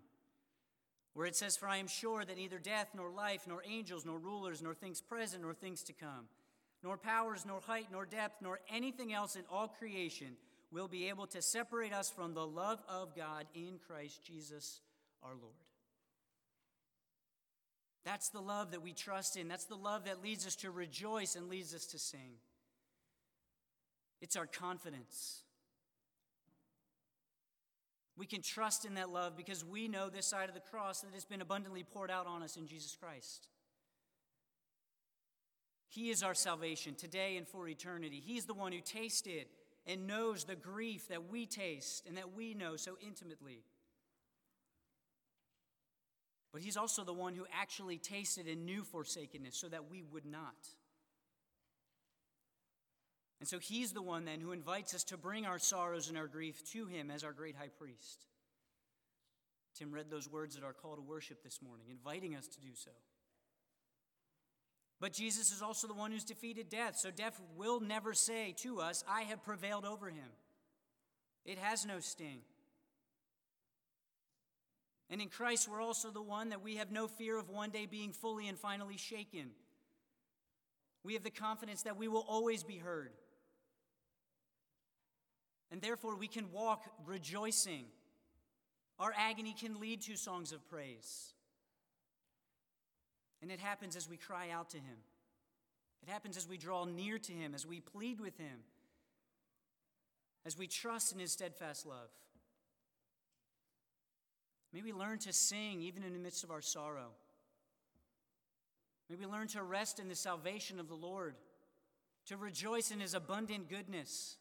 where 1.13 1.27
it 1.27 1.37
says, 1.37 1.59
For 1.59 1.69
I 1.69 1.77
am 1.77 1.87
sure 1.87 2.25
that 2.25 2.39
neither 2.39 2.59
death, 2.59 2.93
nor 2.97 3.11
life, 3.11 3.43
nor 3.47 3.63
angels, 3.69 4.07
nor 4.07 4.19
rulers, 4.19 4.63
nor 4.63 4.73
things 4.73 5.03
present, 5.03 5.43
nor 5.43 5.53
things 5.53 5.83
to 5.83 5.93
come, 5.93 6.29
nor 6.83 6.97
powers, 6.97 7.45
nor 7.47 7.61
height, 7.61 7.89
nor 7.93 8.07
depth, 8.07 8.41
nor 8.41 8.61
anything 8.73 9.13
else 9.13 9.37
in 9.37 9.43
all 9.53 9.69
creation 9.69 10.29
will 10.73 10.89
be 10.89 11.11
able 11.11 11.27
to 11.27 11.43
separate 11.43 11.93
us 11.93 12.09
from 12.09 12.33
the 12.33 12.47
love 12.47 12.83
of 12.89 13.15
God 13.15 13.45
in 13.55 13.79
Christ 13.87 14.25
Jesus 14.25 14.81
our 15.23 15.35
Lord. 15.35 15.70
That's 18.05 18.31
the 18.31 18.41
love 18.41 18.71
that 18.71 18.83
we 18.83 18.93
trust 18.93 19.37
in. 19.37 19.49
That's 19.49 19.67
the 19.67 19.77
love 19.77 20.05
that 20.05 20.23
leads 20.23 20.47
us 20.47 20.57
to 20.57 20.71
rejoice 20.71 21.37
and 21.37 21.49
leads 21.49 21.75
us 21.75 21.87
to 21.87 21.99
sing. 21.99 22.39
It's 24.21 24.37
our 24.37 24.47
confidence. 24.47 25.43
We 28.17 28.27
can 28.27 28.43
trust 28.43 28.85
in 28.85 28.95
that 28.95 29.11
love 29.11 29.37
because 29.37 29.65
we 29.65 29.89
know 29.89 30.09
this 30.11 30.27
side 30.27 30.49
of 30.49 30.55
the 30.55 30.61
cross 30.61 31.01
that 31.01 31.15
has 31.15 31.25
been 31.25 31.41
abundantly 31.41 31.85
poured 31.85 32.11
out 32.11 32.27
on 32.27 32.43
us 32.43 32.57
in 32.57 32.67
Jesus 32.67 32.95
Christ. 32.95 33.49
He 35.89 36.11
is 36.11 36.23
our 36.23 36.35
salvation 36.35 36.95
today 36.95 37.37
and 37.37 37.49
for 37.49 37.67
eternity. 37.67 38.23
He's 38.25 38.45
the 38.45 38.55
one 38.55 38.73
who 38.73 38.81
tasted 38.81 39.47
and 39.87 40.07
knows 40.07 40.45
the 40.45 40.55
grief 40.55 41.09
that 41.09 41.31
we 41.31 41.47
taste 41.47 42.07
and 42.07 42.17
that 42.17 42.35
we 42.35 42.55
know 42.55 42.77
so 42.77 42.97
intimately. 43.05 43.65
But 46.53 46.63
he's 46.63 46.77
also 46.77 47.05
the 47.05 47.13
one 47.13 47.35
who 47.35 47.47
actually 47.59 47.99
tasted 47.99 48.47
and 48.47 48.67
knew 48.67 48.83
forsakenness 48.83 49.57
so 49.57 49.69
that 49.69 49.91
we 49.91 50.03
would 50.03 50.27
not. 50.27 50.69
And 53.39 53.49
so 53.49 53.59
he's 53.59 53.93
the 53.93 54.03
one 54.03 54.25
then 54.25 54.41
who 54.41 54.53
invites 54.53 54.95
us 54.95 55.05
to 55.05 55.17
bring 55.17 55.47
our 55.47 55.59
sorrows 55.59 56.09
and 56.09 56.19
our 56.19 56.27
grief 56.27 56.63
to 56.73 56.87
him 56.87 57.11
as 57.11 57.25
our 57.25 57.33
great 57.33 57.57
high 57.57 57.69
priest. 57.69 58.27
Tim 59.77 59.93
read 59.93 60.11
those 60.11 60.29
words 60.29 60.57
at 60.57 60.65
our 60.65 60.73
call 60.75 60.97
to 60.97 61.03
worship 61.03 61.43
this 61.43 61.61
morning, 61.63 61.87
inviting 61.91 62.35
us 62.35 62.47
to 62.49 62.61
do 62.61 62.75
so. 62.75 62.91
But 65.01 65.15
Jesus 65.15 65.51
is 65.53 65.63
also 65.63 65.87
the 65.87 65.95
one 65.95 66.13
who's 66.13 66.25
defeated 66.25 66.69
death, 66.69 66.99
so 66.99 67.11
death 67.11 67.41
will 67.57 67.81
never 67.81 68.13
say 68.13 68.55
to 68.59 68.81
us, 68.81 69.03
I 69.09 69.23
have 69.23 69.43
prevailed 69.43 69.87
over 69.87 70.11
him. 70.11 70.29
It 71.47 71.57
has 71.57 71.87
no 71.87 72.01
sting. 72.01 72.41
And 75.11 75.21
in 75.21 75.29
Christ, 75.29 75.69
we're 75.69 75.83
also 75.83 76.11
the 76.11 76.23
one 76.23 76.51
that 76.51 76.63
we 76.63 76.77
have 76.77 76.93
no 76.93 77.09
fear 77.09 77.37
of 77.39 77.51
one 77.51 77.71
day 77.71 77.87
being 77.87 78.13
fully 78.13 78.47
and 78.47 78.57
finally 78.57 78.97
shaken. 78.97 79.51
We 81.03 81.15
have 81.15 81.25
the 81.25 81.31
confidence 81.31 81.83
that 81.83 81.97
we 81.97 82.07
will 82.07 82.25
always 82.29 82.63
be 82.63 82.77
heard. 82.79 83.11
And 85.73 85.83
therefore, 85.83 86.17
we 86.17 86.29
can 86.29 86.53
walk 86.53 86.85
rejoicing. 87.07 87.87
Our 88.99 89.13
agony 89.17 89.55
can 89.59 89.81
lead 89.81 90.03
to 90.03 90.17
songs 90.17 90.53
of 90.53 90.69
praise. 90.69 91.33
And 93.43 93.51
it 93.51 93.59
happens 93.61 93.97
as 93.97 94.09
we 94.09 94.17
cry 94.17 94.51
out 94.51 94.71
to 94.71 94.77
Him. 94.77 94.99
It 96.03 96.11
happens 96.11 96.37
as 96.37 96.49
we 96.49 96.57
draw 96.57 96.85
near 96.85 97.19
to 97.19 97.33
Him, 97.33 97.55
as 97.55 97.67
we 97.67 97.81
plead 97.81 98.21
with 98.21 98.37
Him. 98.39 98.65
as 100.47 100.57
we 100.57 100.67
trust 100.67 101.13
in 101.13 101.19
his 101.19 101.33
steadfast 101.33 101.87
love. 101.87 102.09
May 104.73 104.83
we 104.83 104.93
learn 104.93 105.19
to 105.21 105.33
sing 105.33 105.83
even 105.83 106.05
in 106.05 106.13
the 106.13 106.19
midst 106.19 106.45
of 106.45 106.51
our 106.51 106.63
sorrow. 106.63 107.11
May 109.09 109.17
we 109.17 109.27
learn 109.27 109.49
to 109.49 109.63
rest 109.63 109.99
in 109.99 110.09
the 110.09 110.15
salvation 110.15 110.79
of 110.79 110.89
the 110.89 110.95
Lord, 110.95 111.35
to 112.27 112.37
rejoice 112.37 112.93
in 112.93 113.01
his 113.01 113.15
abundant 113.15 113.69
goodness. 113.69 114.37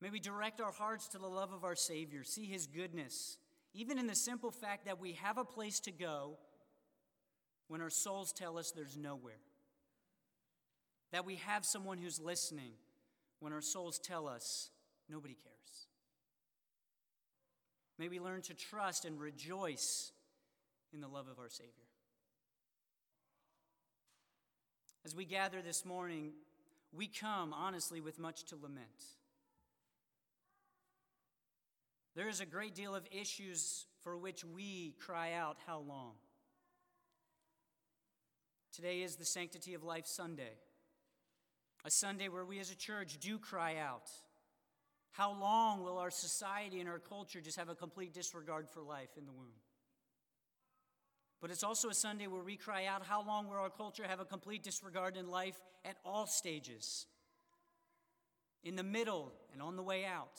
May 0.00 0.10
we 0.10 0.18
direct 0.18 0.60
our 0.60 0.72
hearts 0.72 1.06
to 1.08 1.18
the 1.18 1.28
love 1.28 1.52
of 1.52 1.64
our 1.64 1.76
Savior, 1.76 2.24
see 2.24 2.46
his 2.46 2.66
goodness, 2.66 3.38
even 3.72 3.98
in 3.98 4.08
the 4.08 4.16
simple 4.16 4.50
fact 4.50 4.86
that 4.86 5.00
we 5.00 5.12
have 5.12 5.38
a 5.38 5.44
place 5.44 5.78
to 5.80 5.92
go 5.92 6.38
when 7.68 7.80
our 7.80 7.90
souls 7.90 8.32
tell 8.32 8.58
us 8.58 8.72
there's 8.72 8.96
nowhere. 8.96 9.40
That 11.12 11.24
we 11.24 11.36
have 11.36 11.64
someone 11.64 11.98
who's 11.98 12.20
listening 12.20 12.72
when 13.38 13.52
our 13.52 13.60
souls 13.60 14.00
tell 14.00 14.26
us 14.26 14.70
nobody 15.08 15.34
cares. 15.34 15.85
May 17.98 18.08
we 18.08 18.20
learn 18.20 18.42
to 18.42 18.54
trust 18.54 19.04
and 19.04 19.18
rejoice 19.18 20.12
in 20.92 21.00
the 21.00 21.08
love 21.08 21.28
of 21.28 21.38
our 21.38 21.48
Savior. 21.48 21.72
As 25.04 25.14
we 25.14 25.24
gather 25.24 25.62
this 25.62 25.84
morning, 25.84 26.32
we 26.92 27.06
come 27.06 27.52
honestly 27.54 28.00
with 28.00 28.18
much 28.18 28.44
to 28.46 28.56
lament. 28.56 29.04
There 32.14 32.28
is 32.28 32.40
a 32.40 32.46
great 32.46 32.74
deal 32.74 32.94
of 32.94 33.06
issues 33.10 33.86
for 34.02 34.16
which 34.16 34.44
we 34.44 34.94
cry 34.98 35.32
out, 35.32 35.56
How 35.66 35.78
long? 35.78 36.12
Today 38.74 39.02
is 39.02 39.16
the 39.16 39.24
Sanctity 39.24 39.74
of 39.74 39.84
Life 39.84 40.06
Sunday, 40.06 40.58
a 41.84 41.90
Sunday 41.90 42.28
where 42.28 42.44
we 42.44 42.58
as 42.58 42.70
a 42.70 42.76
church 42.76 43.18
do 43.20 43.38
cry 43.38 43.76
out. 43.76 44.10
How 45.16 45.32
long 45.32 45.82
will 45.82 45.96
our 45.96 46.10
society 46.10 46.78
and 46.78 46.88
our 46.88 46.98
culture 46.98 47.40
just 47.40 47.56
have 47.56 47.70
a 47.70 47.74
complete 47.74 48.12
disregard 48.12 48.68
for 48.68 48.82
life 48.82 49.08
in 49.16 49.24
the 49.24 49.32
womb? 49.32 49.54
But 51.40 51.50
it's 51.50 51.62
also 51.62 51.88
a 51.88 51.94
Sunday 51.94 52.26
where 52.26 52.42
we 52.42 52.56
cry 52.56 52.84
out, 52.84 53.02
How 53.02 53.26
long 53.26 53.48
will 53.48 53.56
our 53.56 53.70
culture 53.70 54.04
have 54.06 54.20
a 54.20 54.26
complete 54.26 54.62
disregard 54.62 55.16
in 55.16 55.30
life 55.30 55.58
at 55.86 55.96
all 56.04 56.26
stages? 56.26 57.06
In 58.62 58.76
the 58.76 58.82
middle 58.82 59.32
and 59.54 59.62
on 59.62 59.76
the 59.76 59.82
way 59.82 60.04
out. 60.04 60.38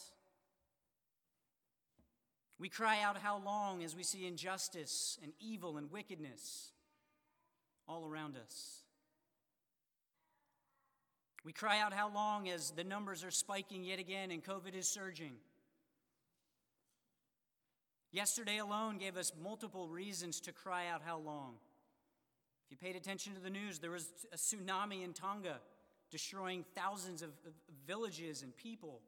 We 2.60 2.70
cry 2.70 3.02
out, 3.02 3.18
How 3.18 3.42
long, 3.44 3.84
as 3.84 3.96
we 3.96 4.04
see 4.04 4.28
injustice 4.28 5.18
and 5.24 5.34
evil 5.40 5.78
and 5.78 5.92
wickedness 5.92 6.72
all 7.88 8.06
around 8.06 8.38
us. 8.38 8.84
We 11.48 11.54
cry 11.54 11.80
out 11.80 11.94
how 11.94 12.12
long 12.14 12.50
as 12.50 12.72
the 12.72 12.84
numbers 12.84 13.24
are 13.24 13.32
spiking 13.32 13.86
yet 13.86 14.00
again 14.00 14.32
and 14.32 14.44
COVID 14.44 14.76
is 14.76 14.86
surging. 14.86 15.32
Yesterday 18.12 18.58
alone 18.58 18.98
gave 18.98 19.16
us 19.16 19.32
multiple 19.42 19.88
reasons 19.88 20.42
to 20.42 20.52
cry 20.52 20.90
out 20.90 21.02
how 21.06 21.20
long. 21.20 21.54
If 22.66 22.72
you 22.72 22.76
paid 22.76 22.98
attention 22.98 23.34
to 23.34 23.40
the 23.40 23.50
news, 23.50 23.80
there 23.80 23.92
was 23.92 24.10
a 24.34 24.36
tsunami 24.36 25.06
in 25.06 25.14
Tonga 25.14 25.62
destroying 26.12 26.66
thousands 26.76 27.22
of, 27.22 27.30
villages 27.88 28.44
and 28.44 28.54
people. 28.58 29.00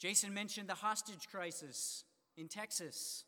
Jason 0.00 0.34
mentioned 0.34 0.68
the 0.68 0.74
hostage 0.74 1.28
crisis 1.30 2.02
in 2.36 2.48
Texas. 2.48 3.22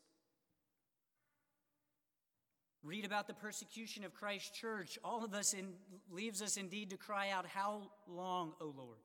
Read 2.93 3.05
about 3.05 3.25
the 3.25 3.33
persecution 3.33 4.03
of 4.03 4.13
Christ's 4.13 4.51
church. 4.51 4.99
All 5.03 5.25
of 5.25 5.33
us 5.33 5.55
in, 5.55 5.69
leaves 6.11 6.43
us 6.43 6.57
indeed 6.57 6.91
to 6.91 6.95
cry 6.95 7.31
out, 7.31 7.47
How 7.47 7.89
long, 8.07 8.53
O 8.61 8.65
Lord? 8.65 8.99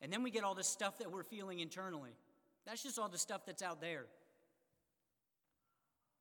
And 0.00 0.10
then 0.10 0.22
we 0.22 0.30
get 0.30 0.42
all 0.42 0.54
the 0.54 0.64
stuff 0.64 0.96
that 1.00 1.12
we're 1.12 1.22
feeling 1.22 1.60
internally. 1.60 2.12
That's 2.64 2.82
just 2.82 2.98
all 2.98 3.10
the 3.10 3.18
stuff 3.18 3.42
that's 3.44 3.60
out 3.60 3.82
there. 3.82 4.06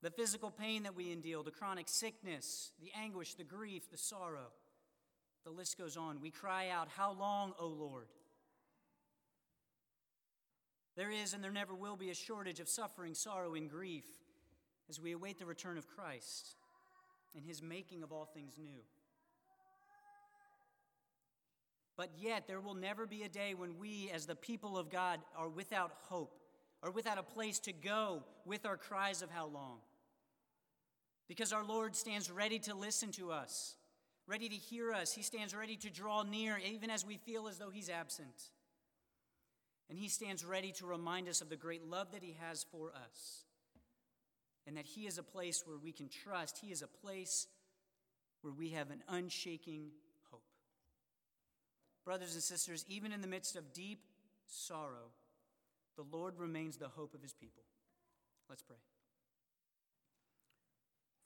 The 0.02 0.12
physical 0.12 0.52
pain 0.52 0.84
that 0.84 0.94
we 0.94 1.14
endure, 1.14 1.42
the 1.42 1.52
chronic 1.52 1.88
sickness, 1.88 2.74
the 2.82 2.92
anguish, 2.94 3.36
the 3.36 3.46
grief, 3.46 3.90
the 3.90 3.98
sorrow. 3.98 4.52
The 5.46 5.52
list 5.52 5.78
goes 5.78 5.96
on. 5.96 6.20
We 6.20 6.32
cry 6.32 6.68
out, 6.68 6.90
How 6.98 7.14
long, 7.14 7.54
O 7.58 7.68
Lord? 7.68 8.08
There 10.98 11.12
is 11.12 11.34
and 11.34 11.42
there 11.42 11.50
never 11.50 11.74
will 11.74 11.96
be 11.96 12.10
a 12.10 12.14
shortage 12.14 12.60
of 12.60 12.68
suffering, 12.68 13.14
sorrow, 13.14 13.54
and 13.54 13.70
grief 13.70 14.04
as 14.90 15.00
we 15.00 15.12
await 15.12 15.40
the 15.40 15.46
return 15.46 15.78
of 15.78 15.88
Christ 15.88 16.56
and 17.36 17.44
his 17.44 17.62
making 17.62 18.04
of 18.04 18.12
all 18.12 18.26
things 18.26 18.58
new. 18.58 18.82
But 21.98 22.10
yet, 22.18 22.48
there 22.48 22.60
will 22.60 22.74
never 22.74 23.08
be 23.08 23.24
a 23.24 23.30
day 23.30 23.54
when 23.54 23.78
we, 23.80 24.12
as 24.14 24.26
the 24.26 24.36
people 24.36 24.78
of 24.78 24.90
God, 24.90 25.22
are 25.38 25.48
without 25.48 25.94
hope 26.10 26.38
or 26.82 26.92
without 26.92 27.18
a 27.18 27.24
place 27.24 27.60
to 27.60 27.74
go 27.74 28.24
with 28.46 28.66
our 28.66 28.76
cries 28.76 29.22
of 29.22 29.32
how 29.32 29.48
long. 29.48 29.78
Because 31.28 31.54
our 31.54 31.64
Lord 31.64 31.96
stands 31.96 32.30
ready 32.30 32.60
to 32.60 32.76
listen 32.76 33.12
to 33.14 33.32
us, 33.32 33.76
ready 34.28 34.50
to 34.50 34.56
hear 34.56 34.92
us. 34.92 35.14
He 35.14 35.24
stands 35.24 35.56
ready 35.56 35.78
to 35.78 35.90
draw 35.90 36.24
near, 36.24 36.58
even 36.58 36.90
as 36.90 37.06
we 37.06 37.18
feel 37.18 37.48
as 37.48 37.58
though 37.58 37.70
He's 37.70 37.90
absent. 37.90 38.52
And 39.90 39.98
He 39.98 40.10
stands 40.10 40.44
ready 40.44 40.74
to 40.74 40.86
remind 40.86 41.30
us 41.30 41.42
of 41.42 41.50
the 41.50 41.56
great 41.56 41.86
love 41.86 42.12
that 42.12 42.22
He 42.22 42.36
has 42.42 42.66
for 42.72 42.92
us 42.92 43.45
and 44.68 44.78
that 44.78 44.86
He 44.86 45.08
is 45.08 45.18
a 45.18 45.24
place 45.24 45.64
where 45.66 45.78
we 45.78 45.92
can 45.92 46.10
trust. 46.10 46.60
He 46.62 46.72
is 46.72 46.82
a 46.82 46.88
place 46.88 47.48
where 48.42 48.54
we 48.54 48.70
have 48.70 48.92
an 48.92 49.04
unshaking 49.08 49.90
hope. 50.32 50.44
Brothers 52.04 52.34
and 52.34 52.44
sisters, 52.44 52.86
even 52.88 53.12
in 53.12 53.22
the 53.22 53.28
midst 53.28 53.56
of 53.56 53.74
deep 53.74 54.00
sorrow, 54.48 55.12
the 55.98 56.06
Lord 56.12 56.38
remains 56.38 56.78
the 56.78 56.90
hope 56.90 57.14
of 57.14 57.22
His 57.22 57.34
people. 57.34 57.64
Let's 58.50 58.62
pray. 58.62 58.78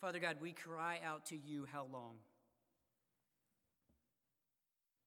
Father 0.01 0.19
God, 0.19 0.37
we 0.41 0.53
cry 0.53 0.99
out 1.05 1.25
to 1.27 1.35
you, 1.35 1.67
how 1.71 1.85
long? 1.91 2.15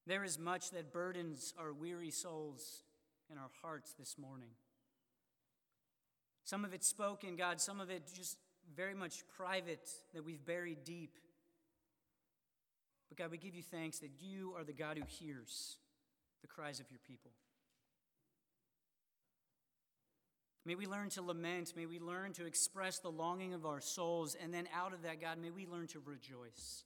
There 0.06 0.24
is 0.24 0.38
much 0.38 0.70
that 0.72 0.92
burdens 0.92 1.54
our 1.58 1.72
weary 1.72 2.10
souls 2.10 2.82
and 3.30 3.38
our 3.38 3.50
hearts 3.62 3.94
this 3.98 4.18
morning. 4.18 4.50
Some 6.44 6.64
of 6.64 6.74
it 6.74 6.84
spoken, 6.84 7.36
God, 7.36 7.60
some 7.60 7.80
of 7.80 7.90
it 7.90 8.02
just 8.14 8.36
very 8.74 8.94
much 8.94 9.22
private 9.36 9.88
that 10.14 10.24
we've 10.24 10.44
buried 10.44 10.84
deep. 10.84 11.18
But 13.08 13.18
God, 13.18 13.30
we 13.30 13.38
give 13.38 13.54
you 13.54 13.62
thanks 13.62 13.98
that 14.00 14.10
you 14.20 14.54
are 14.56 14.64
the 14.64 14.72
God 14.72 14.96
who 14.96 15.04
hears 15.06 15.76
the 16.40 16.48
cries 16.48 16.80
of 16.80 16.90
your 16.90 17.00
people. 17.06 17.30
May 20.64 20.74
we 20.76 20.86
learn 20.86 21.08
to 21.10 21.22
lament. 21.22 21.74
May 21.76 21.86
we 21.86 21.98
learn 21.98 22.32
to 22.34 22.46
express 22.46 22.98
the 22.98 23.10
longing 23.10 23.52
of 23.52 23.66
our 23.66 23.80
souls. 23.80 24.36
And 24.40 24.54
then 24.54 24.68
out 24.74 24.92
of 24.92 25.02
that, 25.02 25.20
God, 25.20 25.38
may 25.38 25.50
we 25.50 25.66
learn 25.66 25.88
to 25.88 26.00
rejoice. 26.04 26.84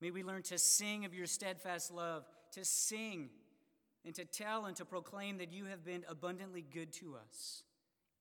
May 0.00 0.10
we 0.10 0.22
learn 0.22 0.42
to 0.44 0.58
sing 0.58 1.04
of 1.04 1.14
your 1.14 1.26
steadfast 1.26 1.92
love, 1.92 2.24
to 2.52 2.64
sing 2.64 3.30
and 4.04 4.14
to 4.16 4.24
tell 4.24 4.66
and 4.66 4.76
to 4.76 4.84
proclaim 4.84 5.38
that 5.38 5.52
you 5.52 5.64
have 5.66 5.84
been 5.84 6.04
abundantly 6.08 6.62
good 6.62 6.92
to 6.94 7.16
us 7.16 7.62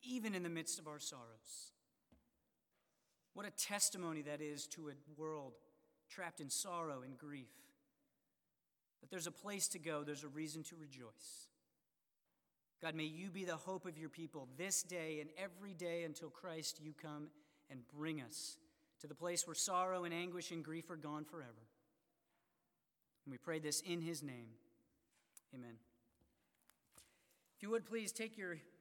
even 0.04 0.36
in 0.36 0.44
the 0.44 0.50
midst 0.50 0.80
of 0.80 0.88
our 0.88 1.00
sorrows. 1.00 1.72
What 3.34 3.46
a 3.46 3.52
testimony 3.52 4.22
that 4.24 4.42
is 4.42 4.68
to 4.68 4.90
a 4.90 5.20
world 5.20 5.54
trapped 6.10 6.42
in 6.42 6.50
sorrow 6.50 7.02
and 7.04 7.18
grief. 7.18 7.52
That 9.02 9.10
there's 9.10 9.28
a 9.28 9.32
place 9.32 9.68
to 9.70 9.80
go, 9.80 10.04
there's 10.04 10.24
a 10.24 10.30
reason 10.30 10.64
to 10.64 10.76
rejoice. 10.76 11.48
God, 12.82 12.96
may 12.96 13.04
you 13.04 13.30
be 13.30 13.46
the 13.46 13.56
hope 13.56 13.86
of 13.86 13.98
your 13.98 14.10
people 14.10 14.48
this 14.58 14.82
day 14.84 15.20
and 15.22 15.30
every 15.38 15.74
day 15.74 16.04
until 16.04 16.30
Christ 16.30 16.80
you 16.82 16.94
come 17.00 17.28
and 17.70 17.82
bring 17.96 18.22
us 18.22 18.58
to 19.02 19.08
the 19.08 19.16
place 19.16 19.46
where 19.48 19.56
sorrow 19.56 20.04
and 20.04 20.14
anguish 20.14 20.52
and 20.52 20.64
grief 20.64 20.90
are 20.90 20.96
gone 20.96 21.24
forever. 21.24 21.68
And 23.26 23.32
we 23.32 23.38
pray 23.38 23.60
this 23.60 23.82
in 23.82 24.02
his 24.02 24.24
name. 24.24 24.48
Amen. 25.54 25.76
If 27.56 27.64
you 27.64 27.70
would 27.70 27.86
please 27.86 28.12
take 28.12 28.38
your 28.38 28.58